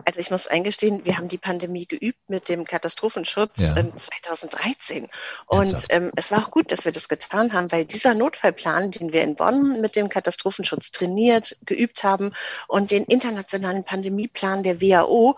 Also 0.05 0.19
ich 0.19 0.31
muss 0.31 0.47
eingestehen, 0.47 1.05
wir 1.05 1.17
haben 1.17 1.27
die 1.27 1.37
Pandemie 1.37 1.85
geübt 1.85 2.29
mit 2.29 2.49
dem 2.49 2.65
Katastrophenschutz 2.65 3.59
ja. 3.59 3.75
ähm, 3.77 3.91
2013. 3.95 5.09
Und 5.47 5.85
ähm, 5.89 6.11
es 6.15 6.31
war 6.31 6.43
auch 6.43 6.51
gut, 6.51 6.71
dass 6.71 6.85
wir 6.85 6.91
das 6.91 7.07
getan 7.07 7.53
haben, 7.53 7.71
weil 7.71 7.85
dieser 7.85 8.13
Notfallplan, 8.13 8.91
den 8.91 9.13
wir 9.13 9.21
in 9.21 9.35
Bonn 9.35 9.81
mit 9.81 9.95
dem 9.95 10.09
Katastrophenschutz 10.09 10.91
trainiert, 10.91 11.57
geübt 11.65 12.03
haben 12.03 12.31
und 12.67 12.91
den 12.91 13.03
internationalen 13.05 13.83
Pandemieplan 13.83 14.63
der 14.63 14.81
WHO, 14.81 15.35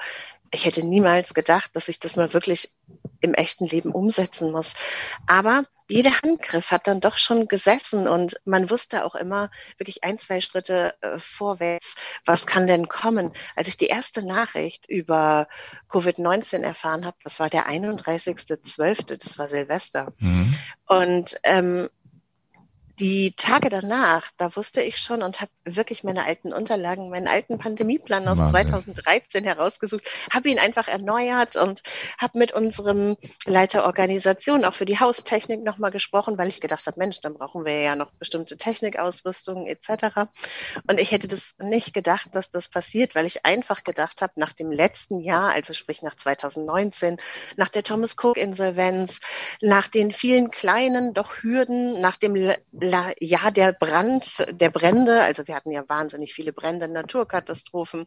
ich 0.53 0.65
hätte 0.65 0.85
niemals 0.85 1.33
gedacht, 1.33 1.71
dass 1.73 1.89
ich 1.89 1.99
das 1.99 2.15
mal 2.15 2.33
wirklich 2.33 2.69
im 3.19 3.33
echten 3.33 3.67
Leben 3.67 3.91
umsetzen 3.91 4.51
muss. 4.51 4.73
Aber 5.27 5.65
jeder 5.87 6.11
Handgriff 6.23 6.71
hat 6.71 6.87
dann 6.87 6.99
doch 6.99 7.17
schon 7.17 7.47
gesessen 7.47 8.07
und 8.07 8.35
man 8.45 8.69
wusste 8.69 9.05
auch 9.05 9.15
immer 9.15 9.49
wirklich 9.77 10.03
ein, 10.03 10.17
zwei 10.17 10.41
Schritte 10.41 10.95
äh, 11.01 11.19
vorwärts, 11.19 11.95
was 12.25 12.45
kann 12.45 12.67
denn 12.67 12.87
kommen. 12.87 13.31
Als 13.55 13.67
ich 13.67 13.77
die 13.77 13.87
erste 13.87 14.25
Nachricht 14.25 14.89
über 14.89 15.47
Covid-19 15.89 16.61
erfahren 16.61 17.05
habe, 17.05 17.17
das 17.23 17.39
war 17.39 17.49
der 17.49 17.67
31.12., 17.67 19.17
das 19.17 19.37
war 19.37 19.47
Silvester. 19.47 20.13
Mhm. 20.17 20.55
Und 20.87 21.35
ähm, 21.43 21.89
die 22.99 23.33
Tage 23.35 23.69
danach, 23.69 24.31
da 24.37 24.55
wusste 24.55 24.81
ich 24.81 24.97
schon 24.97 25.21
und 25.21 25.41
habe 25.41 25.51
wirklich 25.65 26.03
meine 26.03 26.25
alten 26.25 26.53
Unterlagen, 26.53 27.09
meinen 27.09 27.27
alten 27.27 27.57
Pandemieplan 27.57 28.27
aus 28.27 28.37
Wahnsinn. 28.37 28.95
2013 28.95 29.43
herausgesucht, 29.43 30.03
habe 30.31 30.49
ihn 30.49 30.59
einfach 30.59 30.87
erneuert 30.87 31.57
und 31.57 31.81
habe 32.17 32.39
mit 32.39 32.53
unserem 32.53 33.17
Leiter 33.45 33.85
Organisation 33.85 34.63
auch 34.63 34.73
für 34.73 34.85
die 34.85 34.99
Haustechnik 34.99 35.63
nochmal 35.63 35.91
gesprochen, 35.91 36.37
weil 36.37 36.47
ich 36.47 36.61
gedacht 36.61 36.87
habe, 36.87 36.99
Mensch, 36.99 37.19
dann 37.19 37.33
brauchen 37.33 37.65
wir 37.65 37.81
ja 37.81 37.95
noch 37.95 38.11
bestimmte 38.11 38.57
Technikausrüstung 38.57 39.67
etc. 39.67 40.29
Und 40.87 40.99
ich 40.99 41.11
hätte 41.11 41.27
das 41.27 41.53
nicht 41.59 41.93
gedacht, 41.93 42.29
dass 42.33 42.49
das 42.49 42.69
passiert, 42.69 43.13
weil 43.13 43.25
ich 43.25 43.45
einfach 43.45 43.83
gedacht 43.83 44.21
habe, 44.21 44.33
nach 44.37 44.53
dem 44.53 44.71
letzten 44.71 45.19
Jahr, 45.19 45.51
also 45.51 45.73
sprich 45.73 46.01
nach 46.01 46.15
2019, 46.15 47.17
nach 47.57 47.69
der 47.69 47.83
Thomas 47.83 48.15
Cook 48.21 48.37
Insolvenz, 48.37 49.19
nach 49.61 49.87
den 49.87 50.11
vielen 50.11 50.49
kleinen, 50.49 51.13
doch 51.13 51.43
Hürden, 51.43 51.99
nach 51.99 52.15
dem 52.15 52.35
ja, 53.19 53.51
der 53.51 53.73
Brand, 53.73 54.45
der 54.51 54.69
Brände, 54.69 55.21
also 55.21 55.47
wir 55.47 55.55
hatten 55.55 55.71
ja 55.71 55.83
wahnsinnig 55.87 56.33
viele 56.33 56.53
Brände, 56.53 56.87
Naturkatastrophen 56.87 58.05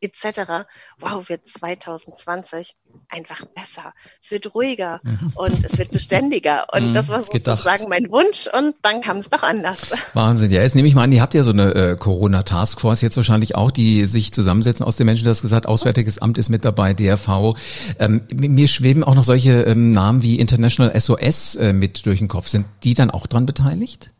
etc. 0.00 0.66
Wow, 0.98 1.28
wird 1.28 1.46
2020 1.46 2.76
einfach 3.08 3.44
besser. 3.46 3.92
Es 4.22 4.30
wird 4.30 4.54
ruhiger 4.54 5.00
mhm. 5.02 5.32
und 5.34 5.64
es 5.64 5.78
wird 5.78 5.90
beständiger. 5.90 6.66
Und 6.72 6.88
mhm, 6.88 6.92
das 6.92 7.08
war 7.08 7.22
sozusagen 7.22 7.88
mein 7.88 8.10
Wunsch 8.10 8.48
und 8.56 8.74
dann 8.82 9.00
kam 9.00 9.18
es 9.18 9.30
doch 9.30 9.42
anders. 9.42 9.92
Wahnsinn. 10.14 10.50
Ja, 10.50 10.62
jetzt 10.62 10.74
nehme 10.74 10.88
ich 10.88 10.94
mal 10.94 11.04
an, 11.04 11.12
ihr 11.12 11.22
habt 11.22 11.34
ja 11.34 11.42
so 11.42 11.52
eine 11.52 11.74
äh, 11.74 11.96
Corona-Taskforce 11.96 13.02
jetzt 13.02 13.16
wahrscheinlich 13.16 13.54
auch, 13.54 13.70
die 13.70 14.04
sich 14.04 14.32
zusammensetzen 14.32 14.84
aus 14.84 14.96
den 14.96 15.06
Menschen, 15.06 15.24
das 15.24 15.42
gesagt, 15.42 15.66
Auswärtiges 15.66 16.18
Amt 16.18 16.38
ist 16.38 16.48
mit 16.48 16.64
dabei, 16.64 16.94
DRV. 16.94 17.56
Ähm, 17.98 18.22
mir 18.34 18.68
schweben 18.68 19.04
auch 19.04 19.14
noch 19.14 19.24
solche 19.24 19.62
ähm, 19.62 19.90
Namen 19.90 20.22
wie 20.22 20.38
International 20.38 20.98
SOS 20.98 21.56
äh, 21.56 21.72
mit 21.72 22.06
durch 22.06 22.18
den 22.18 22.28
Kopf. 22.28 22.48
Sind 22.48 22.66
die 22.82 22.94
dann 22.94 23.10
auch 23.10 23.26
dran 23.26 23.46
beteiligt? 23.46 24.13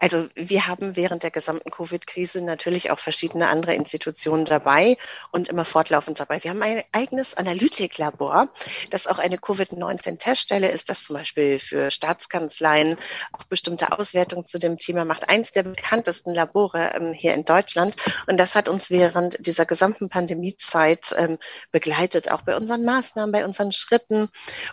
Also 0.00 0.28
wir 0.34 0.66
haben 0.66 0.96
während 0.96 1.22
der 1.22 1.30
gesamten 1.30 1.70
Covid-Krise 1.70 2.40
natürlich 2.40 2.90
auch 2.90 2.98
verschiedene 2.98 3.48
andere 3.48 3.74
Institutionen 3.74 4.46
dabei 4.46 4.96
und 5.30 5.48
immer 5.48 5.66
fortlaufend 5.66 6.18
dabei. 6.18 6.42
Wir 6.42 6.52
haben 6.52 6.62
ein 6.62 6.82
eigenes 6.92 7.34
Analytiklabor, 7.34 8.48
das 8.88 9.06
auch 9.06 9.18
eine 9.18 9.36
Covid-19-Teststelle 9.36 10.68
ist, 10.68 10.88
das 10.88 11.04
zum 11.04 11.16
Beispiel 11.16 11.58
für 11.58 11.90
Staatskanzleien 11.90 12.96
auch 13.32 13.44
bestimmte 13.44 13.92
Auswertungen 13.92 14.46
zu 14.46 14.58
dem 14.58 14.78
Thema 14.78 15.04
macht. 15.04 15.28
Eins 15.28 15.52
der 15.52 15.64
bekanntesten 15.64 16.32
Labore 16.32 16.92
ähm, 16.94 17.12
hier 17.12 17.34
in 17.34 17.44
Deutschland. 17.44 17.96
Und 18.26 18.38
das 18.38 18.54
hat 18.54 18.70
uns 18.70 18.88
während 18.88 19.46
dieser 19.46 19.66
gesamten 19.66 20.08
Pandemiezeit 20.08 21.14
ähm, 21.18 21.36
begleitet, 21.72 22.30
auch 22.30 22.40
bei 22.40 22.56
unseren 22.56 22.84
Maßnahmen, 22.86 23.32
bei 23.32 23.44
unseren 23.44 23.70
Schritten. 23.70 24.28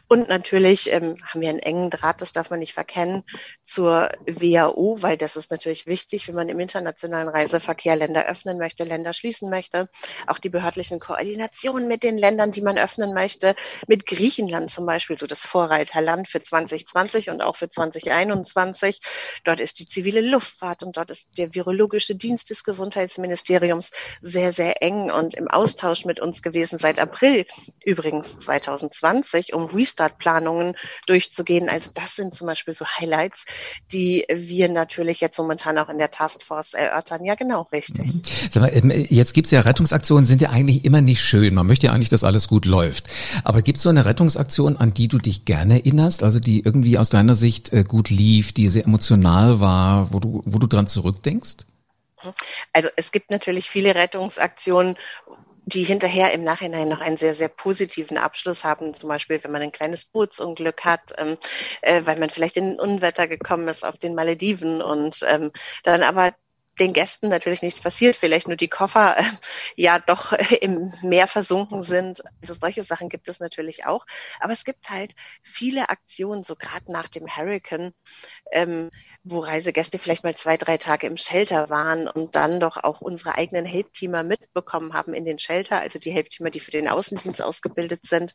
Und 0.07 0.29
natürlich 0.29 0.89
ähm, 0.93 1.17
haben 1.25 1.41
wir 1.41 1.49
einen 1.49 1.59
engen 1.59 1.89
Draht, 1.89 2.21
das 2.21 2.31
darf 2.31 2.49
man 2.49 2.59
nicht 2.59 2.73
verkennen, 2.73 3.25
zur 3.67 4.09
WHO, 4.25 4.97
weil 5.01 5.17
das 5.17 5.35
ist 5.35 5.51
natürlich 5.51 5.87
wichtig, 5.87 6.27
wenn 6.27 6.35
man 6.35 6.47
im 6.47 6.59
internationalen 6.59 7.27
Reiseverkehr 7.27 7.97
Länder 7.97 8.25
öffnen 8.25 8.57
möchte, 8.57 8.85
Länder 8.85 9.11
schließen 9.11 9.49
möchte. 9.49 9.89
Auch 10.25 10.39
die 10.39 10.49
behördlichen 10.49 10.99
Koordinationen 10.99 11.87
mit 11.87 12.01
den 12.01 12.17
Ländern, 12.17 12.51
die 12.51 12.61
man 12.61 12.77
öffnen 12.77 13.13
möchte. 13.13 13.55
Mit 13.87 14.05
Griechenland 14.05 14.71
zum 14.71 14.85
Beispiel, 14.85 15.17
so 15.17 15.27
das 15.27 15.43
Vorreiterland 15.43 16.29
für 16.29 16.41
2020 16.41 17.29
und 17.29 17.41
auch 17.41 17.57
für 17.57 17.69
2021. 17.69 19.01
Dort 19.43 19.59
ist 19.59 19.79
die 19.79 19.87
zivile 19.87 20.21
Luftfahrt 20.21 20.83
und 20.83 20.95
dort 20.95 21.09
ist 21.09 21.27
der 21.37 21.53
virologische 21.53 22.15
Dienst 22.15 22.49
des 22.49 22.63
Gesundheitsministeriums 22.63 23.91
sehr, 24.21 24.53
sehr 24.53 24.81
eng 24.81 25.11
und 25.11 25.33
im 25.33 25.49
Austausch 25.49 26.05
mit 26.05 26.21
uns 26.21 26.41
gewesen 26.41 26.79
seit 26.79 26.99
April 26.99 27.45
übrigens 27.83 28.39
2020, 28.39 29.53
um 29.53 29.65
Restart-Planungen 29.65 30.75
durchzugehen. 31.05 31.67
Also 31.67 31.91
das 31.93 32.15
sind 32.15 32.33
zum 32.33 32.47
Beispiel 32.47 32.73
so 32.73 32.85
Highlights, 32.85 33.45
die 33.91 34.25
wir 34.29 34.69
natürlich 34.69 35.21
jetzt 35.21 35.37
momentan 35.37 35.77
auch 35.77 35.89
in 35.89 35.97
der 35.97 36.11
Taskforce 36.11 36.73
erörtern. 36.73 37.25
Ja, 37.25 37.35
genau, 37.35 37.63
richtig. 37.71 38.15
Mhm. 38.15 38.21
Sag 38.51 38.61
mal, 38.61 38.71
ähm, 38.73 38.91
jetzt 39.09 39.33
gibt's 39.33 39.51
ja 39.51 39.61
Rettungsaktionen, 39.61 40.25
sind 40.25 40.41
ja 40.41 40.49
eigentlich 40.49 40.85
immer 40.85 41.01
nicht 41.01 41.21
schön. 41.21 41.53
Man 41.53 41.67
möchte 41.67 41.87
ja 41.87 41.93
eigentlich, 41.93 42.09
dass 42.09 42.23
alles 42.23 42.47
gut 42.47 42.65
läuft. 42.65 43.05
Aber 43.43 43.61
gibt's 43.61 43.81
so 43.81 43.89
eine 43.89 44.05
Rettungsaktion, 44.05 44.77
an 44.77 44.93
die 44.93 45.07
du 45.07 45.17
dich 45.17 45.45
gerne 45.45 45.75
erinnerst, 45.75 46.23
also 46.23 46.39
die 46.39 46.61
irgendwie 46.61 46.97
aus 46.97 47.09
deiner 47.09 47.35
Sicht 47.35 47.73
äh, 47.73 47.83
gut 47.83 48.09
lief, 48.09 48.53
die 48.53 48.67
sehr 48.67 48.85
emotional 48.85 49.59
war, 49.59 50.13
wo 50.13 50.19
du, 50.19 50.43
wo 50.45 50.59
du 50.59 50.67
dran 50.67 50.87
zurückdenkst? 50.87 51.57
Also 52.73 52.89
es 52.95 53.11
gibt 53.11 53.31
natürlich 53.31 53.69
viele 53.69 53.95
Rettungsaktionen, 53.95 54.97
die 55.67 55.83
hinterher 55.83 56.31
im 56.31 56.45
Nachhinein 56.45 56.87
noch 56.87 57.01
einen 57.01 57.17
sehr, 57.17 57.33
sehr 57.35 57.49
positiven 57.49 58.17
Abschluss 58.17 58.63
haben. 58.63 58.93
Zum 58.93 59.09
Beispiel, 59.09 59.43
wenn 59.43 59.51
man 59.51 59.61
ein 59.61 59.73
kleines 59.73 60.05
Bootsunglück 60.05 60.85
hat, 60.85 61.13
ähm, 61.17 61.37
äh, 61.81 62.03
weil 62.05 62.17
man 62.17 62.29
vielleicht 62.29 62.55
in 62.55 62.71
ein 62.71 62.79
Unwetter 62.79 63.27
gekommen 63.27 63.67
ist 63.67 63.85
auf 63.85 63.97
den 63.97 64.15
Malediven 64.15 64.81
und 64.81 65.25
ähm, 65.27 65.51
dann 65.83 66.03
aber 66.03 66.33
den 66.79 66.93
Gästen 66.93 67.27
natürlich 67.27 67.63
nichts 67.63 67.81
passiert, 67.81 68.15
vielleicht 68.15 68.47
nur 68.47 68.55
die 68.55 68.69
Koffer 68.69 69.17
äh, 69.17 69.23
ja 69.75 69.99
doch 69.99 70.31
äh, 70.31 70.55
im 70.61 70.93
Meer 71.01 71.27
versunken 71.27 71.83
sind. 71.83 72.21
Also 72.41 72.53
solche 72.53 72.85
Sachen 72.85 73.09
gibt 73.09 73.27
es 73.27 73.41
natürlich 73.41 73.85
auch. 73.85 74.05
Aber 74.39 74.53
es 74.53 74.63
gibt 74.63 74.89
halt 74.89 75.15
viele 75.43 75.89
Aktionen, 75.89 76.43
so 76.43 76.55
gerade 76.55 76.89
nach 76.91 77.09
dem 77.09 77.27
Hurricane, 77.27 77.93
ähm, 78.53 78.89
wo 79.29 79.39
Reisegäste 79.39 79.99
vielleicht 79.99 80.23
mal 80.23 80.35
zwei, 80.35 80.57
drei 80.57 80.77
Tage 80.77 81.07
im 81.07 81.17
Shelter 81.17 81.69
waren 81.69 82.07
und 82.07 82.35
dann 82.35 82.59
doch 82.59 82.77
auch 82.77 83.01
unsere 83.01 83.35
eigenen 83.35 83.65
Helpteamer 83.65 84.23
mitbekommen 84.23 84.93
haben 84.93 85.13
in 85.13 85.25
den 85.25 85.39
Shelter, 85.39 85.79
also 85.79 85.99
die 85.99 86.11
Helpteamer, 86.11 86.49
die 86.49 86.59
für 86.59 86.71
den 86.71 86.87
Außendienst 86.87 87.41
ausgebildet 87.41 88.01
sind 88.03 88.33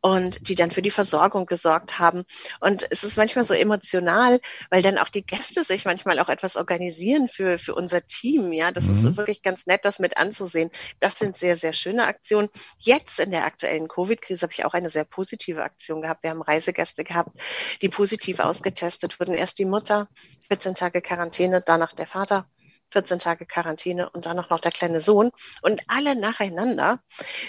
und 0.00 0.48
die 0.48 0.54
dann 0.54 0.70
für 0.70 0.82
die 0.82 0.90
Versorgung 0.90 1.46
gesorgt 1.46 1.98
haben. 1.98 2.24
Und 2.60 2.86
es 2.90 3.04
ist 3.04 3.16
manchmal 3.16 3.44
so 3.44 3.54
emotional, 3.54 4.40
weil 4.70 4.82
dann 4.82 4.98
auch 4.98 5.08
die 5.08 5.24
Gäste 5.24 5.64
sich 5.64 5.84
manchmal 5.84 6.18
auch 6.18 6.28
etwas 6.28 6.56
organisieren 6.56 7.28
für, 7.28 7.58
für 7.58 7.74
unser 7.74 8.06
Team. 8.06 8.52
Ja, 8.52 8.70
das 8.70 8.84
mhm. 8.84 9.08
ist 9.08 9.16
wirklich 9.16 9.42
ganz 9.42 9.66
nett, 9.66 9.84
das 9.84 9.98
mit 9.98 10.16
anzusehen. 10.16 10.70
Das 10.98 11.18
sind 11.18 11.36
sehr, 11.36 11.56
sehr 11.56 11.72
schöne 11.72 12.06
Aktionen. 12.06 12.48
Jetzt 12.78 13.20
in 13.20 13.30
der 13.30 13.44
aktuellen 13.44 13.88
Covid-Krise 13.88 14.42
habe 14.42 14.52
ich 14.52 14.64
auch 14.64 14.74
eine 14.74 14.90
sehr 14.90 15.04
positive 15.04 15.62
Aktion 15.62 16.02
gehabt. 16.02 16.22
Wir 16.22 16.30
haben 16.30 16.42
Reisegäste 16.42 17.04
gehabt, 17.04 17.36
die 17.82 17.88
positiv 17.88 18.40
ausgetestet 18.40 19.20
wurden. 19.20 19.34
Erst 19.34 19.58
die 19.58 19.64
Mutter, 19.64 20.08
14 20.48 20.74
Tage 20.74 21.00
Quarantäne, 21.00 21.60
danach 21.60 21.92
der 21.92 22.06
Vater. 22.06 22.46
14 22.90 23.18
Tage 23.18 23.46
Quarantäne 23.46 24.10
und 24.10 24.26
dann 24.26 24.38
auch 24.38 24.50
noch 24.50 24.60
der 24.60 24.72
kleine 24.72 25.00
Sohn 25.00 25.30
und 25.62 25.82
alle 25.88 26.16
nacheinander. 26.16 27.00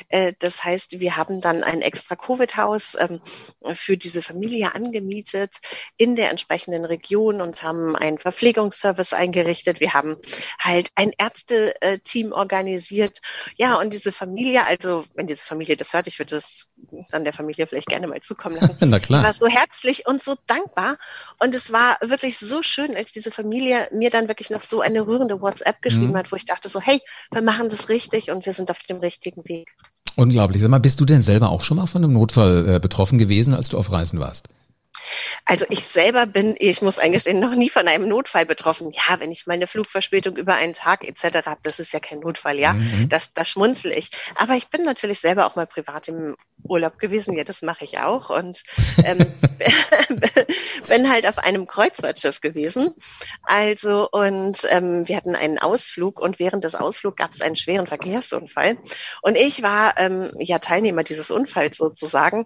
Äh, 0.09 0.33
das 0.39 0.63
heißt, 0.63 0.99
wir 0.99 1.17
haben 1.17 1.41
dann 1.41 1.63
ein 1.63 1.81
extra 1.81 2.15
Covid-Haus 2.15 2.95
ähm, 2.99 3.21
für 3.73 3.97
diese 3.97 4.21
Familie 4.21 4.75
angemietet 4.75 5.57
in 5.97 6.15
der 6.15 6.31
entsprechenden 6.31 6.85
Region 6.85 7.41
und 7.41 7.63
haben 7.63 7.95
einen 7.95 8.17
Verpflegungsservice 8.17 9.13
eingerichtet. 9.13 9.79
Wir 9.79 9.93
haben 9.93 10.17
halt 10.59 10.89
ein 10.95 11.11
Ärzteteam 11.17 12.31
organisiert. 12.31 13.19
Ja, 13.57 13.75
und 13.75 13.93
diese 13.93 14.11
Familie, 14.11 14.65
also 14.65 15.05
wenn 15.15 15.27
diese 15.27 15.45
Familie 15.45 15.77
das 15.77 15.93
hört, 15.93 16.07
ich 16.07 16.19
würde 16.19 16.35
das 16.35 16.71
dann 17.09 17.23
der 17.23 17.33
Familie 17.33 17.67
vielleicht 17.67 17.87
gerne 17.87 18.07
mal 18.07 18.21
zukommen 18.21 18.55
lassen. 18.55 18.77
Na 18.89 18.99
klar. 18.99 19.23
War 19.23 19.33
so 19.33 19.47
herzlich 19.47 20.07
und 20.07 20.21
so 20.23 20.35
dankbar 20.47 20.97
und 21.39 21.55
es 21.55 21.71
war 21.71 21.97
wirklich 22.01 22.37
so 22.37 22.61
schön, 22.63 22.95
als 22.95 23.11
diese 23.11 23.31
Familie 23.31 23.87
mir 23.91 24.09
dann 24.09 24.27
wirklich 24.27 24.49
noch 24.49 24.61
so 24.61 24.81
eine 24.81 25.05
rührende 25.07 25.30
eine 25.31 25.41
WhatsApp 25.41 25.81
geschrieben 25.81 26.11
mhm. 26.11 26.17
hat, 26.17 26.31
wo 26.31 26.35
ich 26.35 26.45
dachte 26.45 26.69
so, 26.69 26.81
hey, 26.81 27.01
wir 27.31 27.41
machen 27.41 27.69
das 27.69 27.89
richtig 27.89 28.31
und 28.31 28.45
wir 28.45 28.53
sind 28.53 28.69
auf 28.69 28.79
dem 28.83 28.97
richtigen 28.97 29.43
Weg. 29.45 29.73
Unglaublich. 30.15 30.61
Sag 30.61 30.69
mal, 30.69 30.79
bist 30.79 30.99
du 30.99 31.05
denn 31.05 31.21
selber 31.21 31.49
auch 31.49 31.61
schon 31.61 31.77
mal 31.77 31.87
von 31.87 32.03
einem 32.03 32.13
Notfall 32.13 32.67
äh, 32.67 32.79
betroffen 32.79 33.17
gewesen, 33.17 33.53
als 33.53 33.69
du 33.69 33.77
auf 33.77 33.91
Reisen 33.91 34.19
warst? 34.19 34.49
Also 35.45 35.65
ich 35.69 35.87
selber 35.87 36.25
bin, 36.25 36.55
ich 36.59 36.81
muss 36.81 36.99
eingestehen, 36.99 37.39
noch 37.39 37.55
nie 37.55 37.69
von 37.69 37.87
einem 37.87 38.07
Notfall 38.07 38.45
betroffen. 38.45 38.91
Ja, 38.91 39.19
wenn 39.19 39.31
ich 39.31 39.47
mal 39.47 39.53
eine 39.53 39.67
Flugverspätung 39.67 40.35
über 40.37 40.55
einen 40.55 40.73
Tag 40.73 41.07
etc. 41.07 41.45
habe, 41.45 41.61
das 41.63 41.79
ist 41.79 41.93
ja 41.93 41.99
kein 41.99 42.19
Notfall, 42.19 42.59
ja. 42.59 42.73
Mhm. 42.73 43.09
Das, 43.09 43.33
da 43.33 43.45
schmunzel 43.45 43.91
ich. 43.91 44.09
Aber 44.35 44.55
ich 44.55 44.67
bin 44.67 44.83
natürlich 44.83 45.19
selber 45.19 45.45
auch 45.45 45.55
mal 45.55 45.67
privat 45.67 46.07
im 46.07 46.35
Urlaub 46.63 46.99
gewesen. 46.99 47.35
Ja, 47.35 47.43
das 47.43 47.61
mache 47.61 47.83
ich 47.83 47.99
auch. 47.99 48.29
Und 48.29 48.63
ähm, 49.03 49.19
bin 50.87 51.09
halt 51.09 51.27
auf 51.27 51.37
einem 51.37 51.67
Kreuzfahrtschiff 51.67 52.41
gewesen. 52.41 52.95
Also, 53.43 54.09
und 54.11 54.59
ähm, 54.69 55.07
wir 55.07 55.17
hatten 55.17 55.35
einen 55.35 55.59
Ausflug 55.59 56.19
und 56.19 56.39
während 56.39 56.63
des 56.63 56.75
Ausflugs 56.75 57.17
gab 57.17 57.31
es 57.31 57.41
einen 57.41 57.55
schweren 57.55 57.87
Verkehrsunfall. 57.87 58.77
Und 59.21 59.37
ich 59.37 59.63
war 59.63 59.95
ähm, 59.97 60.31
ja 60.37 60.59
Teilnehmer 60.59 61.03
dieses 61.03 61.31
Unfalls 61.31 61.77
sozusagen. 61.77 62.45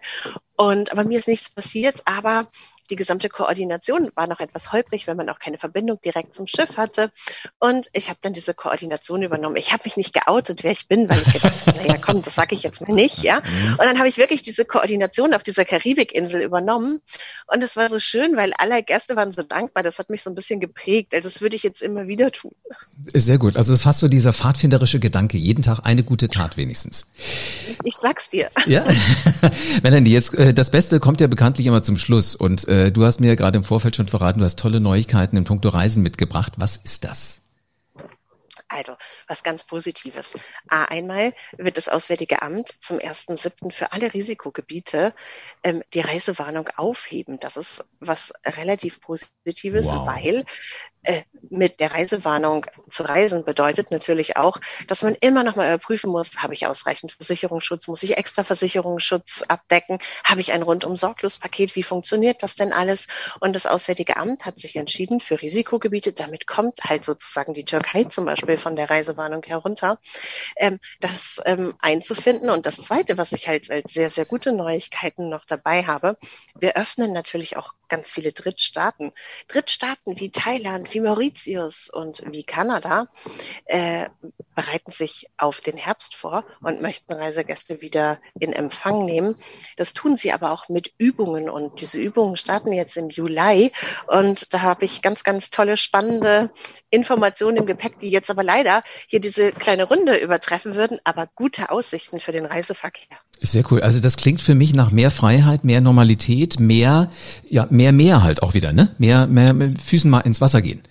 Und 0.58 0.92
aber 0.92 1.04
mir 1.04 1.20
ist 1.20 1.28
nichts 1.28 1.50
passiert, 1.50 2.02
aber 2.06 2.50
die 2.90 2.96
gesamte 2.96 3.30
Koordination 3.30 4.10
war 4.16 4.28
noch 4.28 4.40
etwas 4.40 4.72
holprig, 4.72 5.08
wenn 5.08 5.18
man 5.18 5.30
auch 5.30 5.40
keine 5.40 5.58
Verbindung 5.58 6.00
direkt 6.02 6.34
zum 6.34 6.48
Schiff 6.48 6.78
hatte. 6.78 7.12
Und 7.60 7.88
ich 7.94 8.10
habe 8.10 8.20
dann 8.22 8.34
diese 8.34 8.54
Koordination 8.54 9.22
übernommen. 9.22 9.56
Ich 9.56 9.74
habe 9.74 9.84
mich 9.86 9.98
nicht 9.98 10.14
geoutet, 10.14 10.64
wer 10.64 10.72
ich 10.72 10.88
bin, 10.88 11.10
weil 11.10 11.22
ich 11.22 11.34
gedacht 11.34 11.66
habe, 11.66 11.78
naja, 11.86 11.98
komm, 11.98 12.22
das 12.22 12.36
sage 12.36 12.56
ich 12.56 12.64
jetzt 12.64 12.82
mal 12.82 12.94
nicht, 12.94 13.24
ja. 13.24 13.40
Mhm. 13.40 13.72
Und 13.72 13.86
dann 13.86 13.98
habe 13.98 14.08
ich 14.08 14.18
wirklich 14.18 14.42
diese 14.42 14.66
Koordination 14.66 15.34
auf 15.34 15.44
dieser 15.44 15.66
Karibikinsel 15.66 16.42
übernommen. 16.42 17.02
Und 17.48 17.64
es 17.64 17.76
war 17.76 17.90
so 17.90 18.00
schön, 18.00 18.36
weil 18.38 18.54
alle 18.58 18.84
Gäste 18.84 19.16
waren 19.16 19.32
so 19.32 19.44
dankbar. 19.44 19.84
Das 19.84 20.00
hat 20.00 20.10
mich 20.10 20.24
so 20.24 20.30
ein 20.30 20.36
bisschen 20.36 20.60
geprägt. 20.60 21.14
Also 21.14 21.30
das 21.30 21.42
würde 21.42 21.56
ich 21.56 21.64
jetzt 21.64 21.82
immer 21.82 22.08
wieder 22.08 22.32
tun. 22.32 22.52
Sehr 23.14 23.38
gut. 23.38 23.56
Also 23.56 23.74
es 23.74 23.80
ist 23.80 23.84
fast 23.84 24.00
so 24.00 24.08
dieser 24.08 24.34
pfadfinderische 24.34 25.00
Gedanke. 25.00 25.38
Jeden 25.38 25.62
Tag 25.62 25.82
eine 25.84 26.04
gute 26.04 26.30
Tat 26.30 26.58
wenigstens. 26.58 27.08
Ich, 27.70 27.78
ich 27.84 27.96
sag's 27.96 28.30
dir. 28.30 28.50
Ja. 28.66 28.86
Melanie, 29.84 30.12
jetzt 30.12 30.34
äh, 30.34 30.54
das 30.54 30.70
Beste 30.70 31.00
kommt 31.00 31.22
ja 31.22 31.28
bekanntlich 31.28 31.68
immer 31.68 31.84
zum 31.84 31.98
Schluss. 31.98 32.36
Und 32.36 32.68
äh, 32.76 32.92
du 32.92 33.06
hast 33.06 33.20
mir 33.20 33.28
ja 33.28 33.36
gerade 33.36 33.58
im 33.58 33.64
Vorfeld 33.64 33.96
schon 33.96 34.08
verraten, 34.08 34.40
du 34.40 34.46
hast 34.46 34.60
tolle 34.60 34.80
Neuigkeiten 34.80 35.38
in 35.38 35.44
puncto 35.46 35.70
Reisen 35.70 36.04
mitgebracht. 36.04 36.54
Was 36.58 36.78
ist 36.78 37.04
das? 37.04 37.42
Also, 38.68 38.96
was 39.28 39.44
ganz 39.44 39.64
Positives. 39.64 40.34
einmal 40.68 41.34
wird 41.58 41.78
das 41.78 41.88
Auswärtige 41.88 42.42
Amt 42.42 42.74
zum 42.80 42.98
1.7. 42.98 43.72
für 43.72 43.94
alle 43.94 44.14
Risikogebiete 44.14 45.14
ähm, 45.64 45.84
die 45.94 46.02
Reisewarnung 46.02 46.68
aufheben. 46.76 47.40
Das 47.40 47.58
ist 47.58 47.86
was 48.08 48.34
relativ 48.46 49.02
Positives, 49.02 49.88
wow. 49.88 50.08
weil 50.08 50.46
äh, 51.06 51.22
mit 51.50 51.80
der 51.80 51.94
Reisewarnung 51.94 52.66
zu 52.90 53.04
reisen 53.04 53.46
bedeutet 53.46 53.92
natürlich 53.92 54.38
auch, 54.38 54.60
dass 54.88 55.04
man 55.04 55.16
immer 55.16 55.44
noch 55.44 55.56
mal 55.56 55.68
überprüfen 55.68 56.10
muss, 56.10 56.38
habe 56.38 56.56
ich 56.56 56.66
ausreichend 56.66 57.12
Versicherungsschutz, 57.12 57.88
muss 57.88 58.02
ich 58.02 58.18
extra 58.18 58.44
Versicherungsschutz 58.44 59.44
abdecken, 59.48 60.00
habe 60.24 60.42
ich 60.42 60.52
ein 60.52 60.64
rundum 60.64 60.98
sorglos 60.98 61.38
Paket, 61.38 61.76
wie 61.76 61.84
funktioniert 61.84 62.42
das 62.42 62.56
denn 62.56 62.74
alles? 62.74 63.06
Und 63.40 63.56
das 63.56 63.68
Auswärtige 63.68 64.18
Amt 64.18 64.46
hat 64.46 64.60
sich 64.60 64.76
entschieden 64.78 65.20
für 65.20 65.40
Risikogebiete, 65.40 66.14
damit 66.14 66.48
kommt 66.48 66.84
halt 66.84 67.06
sozusagen 67.06 67.54
die 67.54 67.66
Türkei 67.66 68.06
zum 68.06 68.26
Beispiel 68.26 68.58
von 68.58 68.76
der 68.76 68.90
Reisewarnung 68.90 69.44
herunter, 69.44 70.00
ähm, 70.58 70.80
das 71.02 71.40
ähm, 71.46 71.76
einzufinden. 71.80 72.50
Und 72.50 72.66
das 72.66 72.78
Zweite, 72.78 73.18
was 73.20 73.32
ich 73.32 73.48
halt 73.48 73.70
als 73.70 73.94
sehr, 73.94 74.10
sehr 74.10 74.26
gute 74.26 74.52
Neuigkeiten 74.54 75.30
noch 75.30 75.46
dabei 75.46 75.84
habe, 75.84 76.18
wir 76.56 76.78
öffnen 76.78 77.14
natürlich 77.14 77.58
auch 77.58 77.74
ganz 77.96 78.12
viele 78.12 78.34
Drittstaaten. 78.34 79.14
Drittstaaten 79.48 80.20
wie 80.20 80.30
Thailand, 80.30 80.94
wie 80.94 81.00
Mauritius 81.00 81.90
und 81.90 82.22
wie 82.30 82.44
Kanada 82.44 83.08
äh, 83.68 84.10
bereiten 84.54 84.92
sich 84.92 85.30
auf 85.38 85.62
den 85.62 85.78
Herbst 85.78 86.14
vor 86.14 86.44
und 86.62 86.82
möchten 86.82 87.14
Reisegäste 87.14 87.80
wieder 87.80 88.20
in 88.38 88.52
Empfang 88.52 89.06
nehmen. 89.06 89.36
Das 89.78 89.94
tun 89.94 90.18
sie 90.18 90.34
aber 90.34 90.52
auch 90.52 90.68
mit 90.68 90.92
Übungen 90.98 91.50
und 91.50 91.80
diese 91.80 91.98
Übungen 91.98 92.36
starten 92.36 92.74
jetzt 92.74 92.98
im 92.98 93.10
Juli 93.10 93.72
und 94.08 94.54
da 94.54 94.62
habe 94.62 94.84
ich 94.84 95.02
ganz, 95.02 95.24
ganz 95.24 95.50
tolle, 95.50 95.78
spannende 95.78 96.52
Informationen 96.90 97.56
im 97.56 97.66
Gepäck, 97.66 98.02
die 98.02 98.10
jetzt 98.10 98.30
aber 98.30 98.44
leider 98.44 98.84
hier 99.08 99.22
diese 99.22 99.54
kleine 99.54 99.86
Runde 99.86 100.18
übertreffen 100.18 100.76
würden, 100.76 101.00
aber 101.06 101.30
gute 101.34 101.70
Aussichten 101.70 102.20
für 102.20 102.34
den 102.34 102.46
Reiseverkehr. 102.46 103.20
Sehr 103.42 103.64
cool. 103.72 103.82
Also 103.82 104.00
das 104.00 104.18
klingt 104.18 104.42
für 104.42 104.56
mich 104.56 104.74
nach 104.74 104.92
mehr 104.92 105.12
Freiheit, 105.12 105.64
mehr 105.64 105.82
Normalität, 105.82 106.60
mehr, 106.60 107.12
ja, 107.50 107.68
mehr, 107.70 107.92
mehr 107.92 108.24
halt 108.24 108.42
auch 108.42 108.54
wieder, 108.54 108.72
ne? 108.72 108.96
Mehr, 108.98 109.28
mehr 109.28 109.54
mit 109.54 109.82
Füßen 109.82 110.10
mal 110.10 110.22
ins 110.22 110.42
Wasser 110.42 110.62
gehen. 110.62 110.82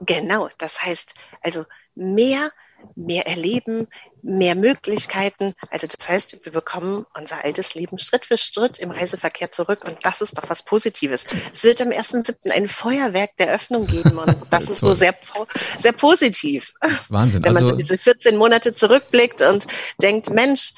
Genau. 0.00 0.48
Das 0.58 0.82
heißt, 0.82 1.14
also 1.42 1.64
mehr 1.94 2.50
mehr 2.94 3.26
erleben, 3.26 3.88
mehr 4.22 4.54
Möglichkeiten. 4.54 5.54
Also 5.70 5.86
das 5.86 6.08
heißt, 6.08 6.44
wir 6.44 6.52
bekommen 6.52 7.04
unser 7.14 7.44
altes 7.44 7.74
Leben 7.74 7.98
Schritt 7.98 8.26
für 8.26 8.38
Schritt 8.38 8.78
im 8.78 8.90
Reiseverkehr 8.90 9.52
zurück 9.52 9.84
und 9.86 9.98
das 10.02 10.20
ist 10.20 10.38
doch 10.38 10.48
was 10.48 10.62
Positives. 10.62 11.24
Es 11.52 11.62
wird 11.62 11.80
am 11.80 11.88
1.7. 11.88 12.50
ein 12.50 12.68
Feuerwerk 12.68 13.36
der 13.38 13.52
Öffnung 13.52 13.86
geben 13.86 14.18
und 14.18 14.36
das 14.50 14.70
ist 14.70 14.80
so 14.80 14.94
sehr, 14.94 15.14
sehr 15.80 15.92
positiv. 15.92 16.72
Wahnsinn. 17.08 17.42
Wenn 17.42 17.52
man 17.52 17.62
also, 17.62 17.72
so 17.72 17.76
diese 17.76 17.98
14 17.98 18.36
Monate 18.36 18.74
zurückblickt 18.74 19.42
und 19.42 19.66
denkt, 20.00 20.30
Mensch, 20.30 20.72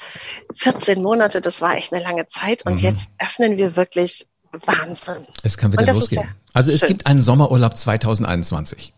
14 0.55 1.01
Monate, 1.01 1.41
das 1.41 1.61
war 1.61 1.75
echt 1.75 1.93
eine 1.93 2.03
lange 2.03 2.27
Zeit 2.27 2.65
und 2.65 2.73
mhm. 2.73 2.79
jetzt 2.79 3.07
öffnen 3.17 3.57
wir 3.57 3.75
wirklich 3.75 4.27
Wahnsinn. 4.51 5.27
Es 5.43 5.57
kann 5.57 5.71
wieder 5.71 5.93
losgehen. 5.93 6.27
Also 6.53 6.71
es 6.71 6.81
gibt 6.81 7.05
einen 7.05 7.21
Sommerurlaub 7.21 7.77
2021. 7.77 8.93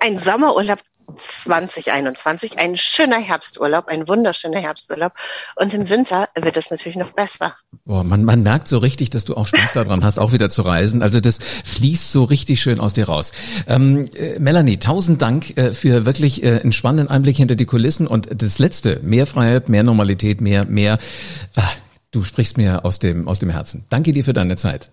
Ein 0.00 0.18
Sommerurlaub 0.18 0.80
2021 1.16 2.58
ein 2.58 2.76
schöner 2.76 3.18
Herbsturlaub, 3.18 3.88
ein 3.88 4.08
wunderschöner 4.08 4.60
Herbsturlaub. 4.60 5.12
Und 5.56 5.74
im 5.74 5.88
Winter 5.88 6.28
wird 6.34 6.56
es 6.56 6.70
natürlich 6.70 6.96
noch 6.96 7.12
besser. 7.12 7.54
Boah, 7.84 8.04
man, 8.04 8.24
man 8.24 8.42
merkt 8.42 8.68
so 8.68 8.78
richtig, 8.78 9.10
dass 9.10 9.24
du 9.24 9.34
auch 9.34 9.46
Spaß 9.46 9.72
daran 9.74 10.04
hast, 10.04 10.18
auch 10.18 10.32
wieder 10.32 10.50
zu 10.50 10.62
reisen. 10.62 11.02
Also 11.02 11.20
das 11.20 11.38
fließt 11.64 12.12
so 12.12 12.24
richtig 12.24 12.60
schön 12.60 12.80
aus 12.80 12.94
dir 12.94 13.06
raus. 13.06 13.32
Ähm, 13.66 14.08
äh, 14.14 14.38
Melanie, 14.38 14.78
tausend 14.78 15.22
Dank 15.22 15.56
äh, 15.56 15.74
für 15.74 16.06
wirklich 16.06 16.42
äh, 16.42 16.60
einen 16.60 16.72
spannenden 16.72 17.08
Einblick 17.08 17.36
hinter 17.36 17.56
die 17.56 17.66
Kulissen. 17.66 18.06
Und 18.06 18.28
das 18.42 18.58
Letzte, 18.58 19.00
mehr 19.02 19.26
Freiheit, 19.26 19.68
mehr 19.68 19.82
Normalität, 19.82 20.40
mehr, 20.40 20.64
mehr. 20.64 20.98
Ach, 21.56 21.76
du 22.10 22.22
sprichst 22.24 22.56
mir 22.56 22.84
aus 22.84 22.98
dem, 22.98 23.28
aus 23.28 23.38
dem 23.38 23.50
Herzen. 23.50 23.84
Danke 23.88 24.12
dir 24.12 24.24
für 24.24 24.32
deine 24.32 24.56
Zeit. 24.56 24.90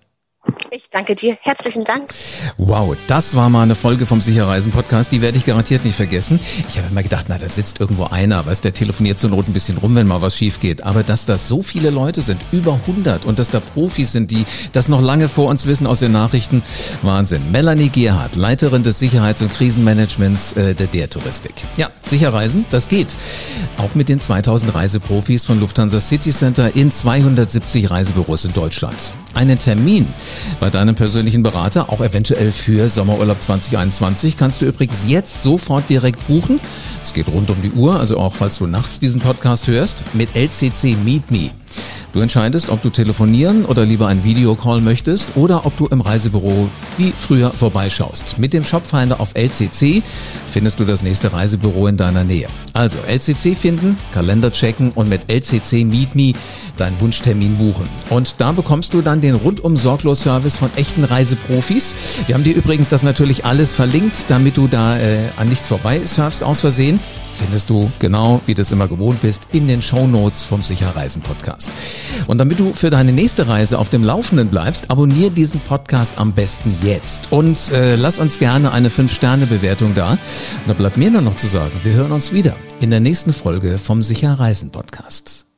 Ich 0.71 0.89
danke 0.91 1.15
dir. 1.15 1.36
Herzlichen 1.41 1.84
Dank. 1.84 2.13
Wow, 2.58 2.95
das 3.08 3.36
war 3.36 3.49
mal 3.49 3.63
eine 3.63 3.73
Folge 3.73 4.05
vom 4.05 4.21
Sicherreisen 4.21 4.71
Podcast. 4.71 5.12
Die 5.12 5.21
werde 5.21 5.38
ich 5.38 5.45
garantiert 5.45 5.84
nicht 5.84 5.95
vergessen. 5.95 6.39
Ich 6.67 6.77
habe 6.77 6.88
immer 6.91 7.01
gedacht, 7.01 7.25
na, 7.27 7.38
da 7.39 7.49
sitzt 7.49 7.79
irgendwo 7.79 8.03
einer, 8.05 8.45
was 8.45 8.62
der 8.62 8.73
telefoniert 8.73 9.17
zur 9.17 9.32
Not 9.32 9.47
ein 9.47 9.53
bisschen 9.53 9.77
rum, 9.77 9.95
wenn 9.95 10.05
mal 10.05 10.21
was 10.21 10.38
schief 10.38 10.60
geht. 10.60 10.84
Aber 10.84 11.01
dass 11.01 11.25
das 11.25 11.47
so 11.47 11.63
viele 11.63 11.89
Leute 11.89 12.21
sind, 12.21 12.39
über 12.51 12.73
100 12.73 13.25
und 13.25 13.39
dass 13.39 13.49
da 13.49 13.60
Profis 13.60 14.12
sind, 14.12 14.29
die 14.29 14.45
das 14.71 14.89
noch 14.89 15.01
lange 15.01 15.27
vor 15.27 15.49
uns 15.49 15.65
wissen 15.65 15.88
aus 15.88 15.99
den 16.01 16.12
Nachrichten, 16.12 16.62
Wahnsinn. 17.01 17.51
Melanie 17.51 17.89
Gerhardt, 17.89 18.36
Leiterin 18.36 18.84
des 18.84 18.99
Sicherheits- 18.99 19.41
und 19.41 19.51
Krisenmanagements 19.51 20.53
äh, 20.53 20.75
der 20.75 20.88
der 20.88 21.10
Touristik. 21.10 21.53
Ja, 21.77 21.89
Sicherreisen, 22.01 22.65
das 22.69 22.89
geht. 22.89 23.15
Auch 23.77 23.95
mit 23.95 24.10
den 24.10 24.19
2000 24.19 24.75
Reiseprofis 24.75 25.45
von 25.45 25.60
Lufthansa 25.60 25.99
City 25.99 26.32
Center 26.32 26.75
in 26.75 26.91
270 26.91 27.89
Reisebüros 27.89 28.45
in 28.45 28.53
Deutschland. 28.53 29.13
Einen 29.34 29.60
Termin 29.60 30.08
bei 30.60 30.69
deinem 30.69 30.95
persönlichen 30.95 31.43
Berater, 31.43 31.89
auch 31.89 32.02
eventuell 32.02 32.52
für 32.52 32.89
Sommerurlaub 32.89 33.41
2021, 33.41 34.38
kannst 34.38 34.62
du 34.62 34.65
übrigens 34.65 35.06
jetzt 35.08 35.41
sofort 35.41 35.89
direkt 35.89 36.28
buchen. 36.28 36.60
Es 37.02 37.13
geht 37.13 37.28
rund 37.28 37.50
um 37.50 37.62
die 37.62 37.72
Uhr, 37.72 38.00
also 38.00 38.17
auch 38.17 38.36
falls 38.36 38.58
du 38.58 38.67
nachts 38.67 39.00
diesen 39.00 39.22
Podcast 39.22 39.67
hörst, 39.67 40.04
mit 40.13 40.36
LCC 40.36 40.95
Meet 41.04 41.32
Me. 41.32 41.52
Du 42.12 42.22
entscheidest, 42.22 42.69
ob 42.69 42.82
du 42.82 42.89
telefonieren 42.89 43.65
oder 43.65 43.86
lieber 43.86 44.08
ein 44.08 44.24
Videocall 44.24 44.82
möchtest 44.82 45.36
oder 45.36 45.67
ob 45.67 45.78
du 45.78 45.86
im 45.88 46.02
Reisebüro 46.02 46.67
wie 46.98 47.13
früher 47.17 47.52
vorbeischaust. 47.52 48.39
Mit 48.39 48.54
dem 48.54 48.63
Shopfinder 48.63 49.19
auf 49.19 49.36
LCC 49.36 50.02
findest 50.52 50.80
du 50.80 50.86
das 50.86 51.04
nächste 51.04 51.32
Reisebüro 51.32 51.86
in 51.88 51.98
deiner 51.98 52.24
Nähe. 52.24 52.48
Also 52.74 52.98
LCC 53.08 53.56
finden, 53.56 53.98
Kalender 54.12 54.52
checken 54.52 54.91
und 54.95 55.08
mit 55.08 55.30
LCC 55.30 55.86
Meet 55.86 56.15
Me 56.15 56.34
deinen 56.78 57.00
Wunschtermin 57.00 57.58
buchen. 57.58 57.88
Und 58.10 58.36
da 58.39 58.54
bekommst 58.54 58.93
du 58.93 59.02
dann 59.02 59.22
den 59.22 59.36
rundum 59.36 59.78
sorglos 59.78 60.22
Service 60.22 60.56
von 60.56 60.72
echten 60.78 61.04
Reiseprofis. 61.04 61.93
Wir 62.26 62.34
haben 62.34 62.43
dir 62.43 62.56
übrigens 62.56 62.89
das 62.89 63.04
natürlich 63.04 63.45
alles 63.45 63.76
verlinkt, 63.76 64.26
damit 64.30 64.58
du 64.58 64.67
da 64.67 64.98
äh, 64.98 65.17
an 65.38 65.50
nichts 65.50 65.67
vorbei 65.67 66.02
surfst 66.06 66.43
aus 66.43 66.62
Versehen 66.62 67.00
findest 67.39 67.69
du 67.69 67.91
genau, 67.99 68.41
wie 68.45 68.54
du 68.54 68.62
es 68.62 68.71
immer 68.71 68.88
gewohnt 68.88 69.21
bist, 69.21 69.41
in 69.52 69.67
den 69.67 69.82
Show 69.82 70.08
Notes 70.08 70.43
vom 70.43 70.62
Sicherreisen 70.62 71.21
Podcast. 71.21 71.71
Und 72.28 72.38
damit 72.38 72.60
du 72.60 72.73
für 72.73 72.89
deine 72.89 73.12
nächste 73.12 73.47
Reise 73.47 73.80
auf 73.80 73.89
dem 73.89 74.04
Laufenden 74.04 74.49
bleibst, 74.49 74.91
abonnier 74.91 75.30
diesen 75.30 75.60
Podcast 75.62 76.17
am 76.17 76.34
besten 76.34 76.75
jetzt 76.84 77.32
und 77.32 77.71
äh, 77.71 77.95
lass 77.95 78.19
uns 78.19 78.38
gerne 78.39 78.71
eine 78.71 78.89
5-Sterne-Bewertung 78.89 79.95
da. 79.95 80.17
Da 80.67 80.73
bleibt 80.73 80.97
mir 80.97 81.10
nur 81.10 81.21
noch 81.21 81.36
zu 81.36 81.47
sagen, 81.47 81.71
wir 81.84 81.93
hören 81.93 82.12
uns 82.12 82.32
wieder 82.32 82.56
in 82.80 82.91
der 82.91 82.99
nächsten 82.99 83.34
Folge 83.34 83.78
vom 83.78 84.04
Sicherreisen 84.04 84.71
Podcast. 84.71 85.48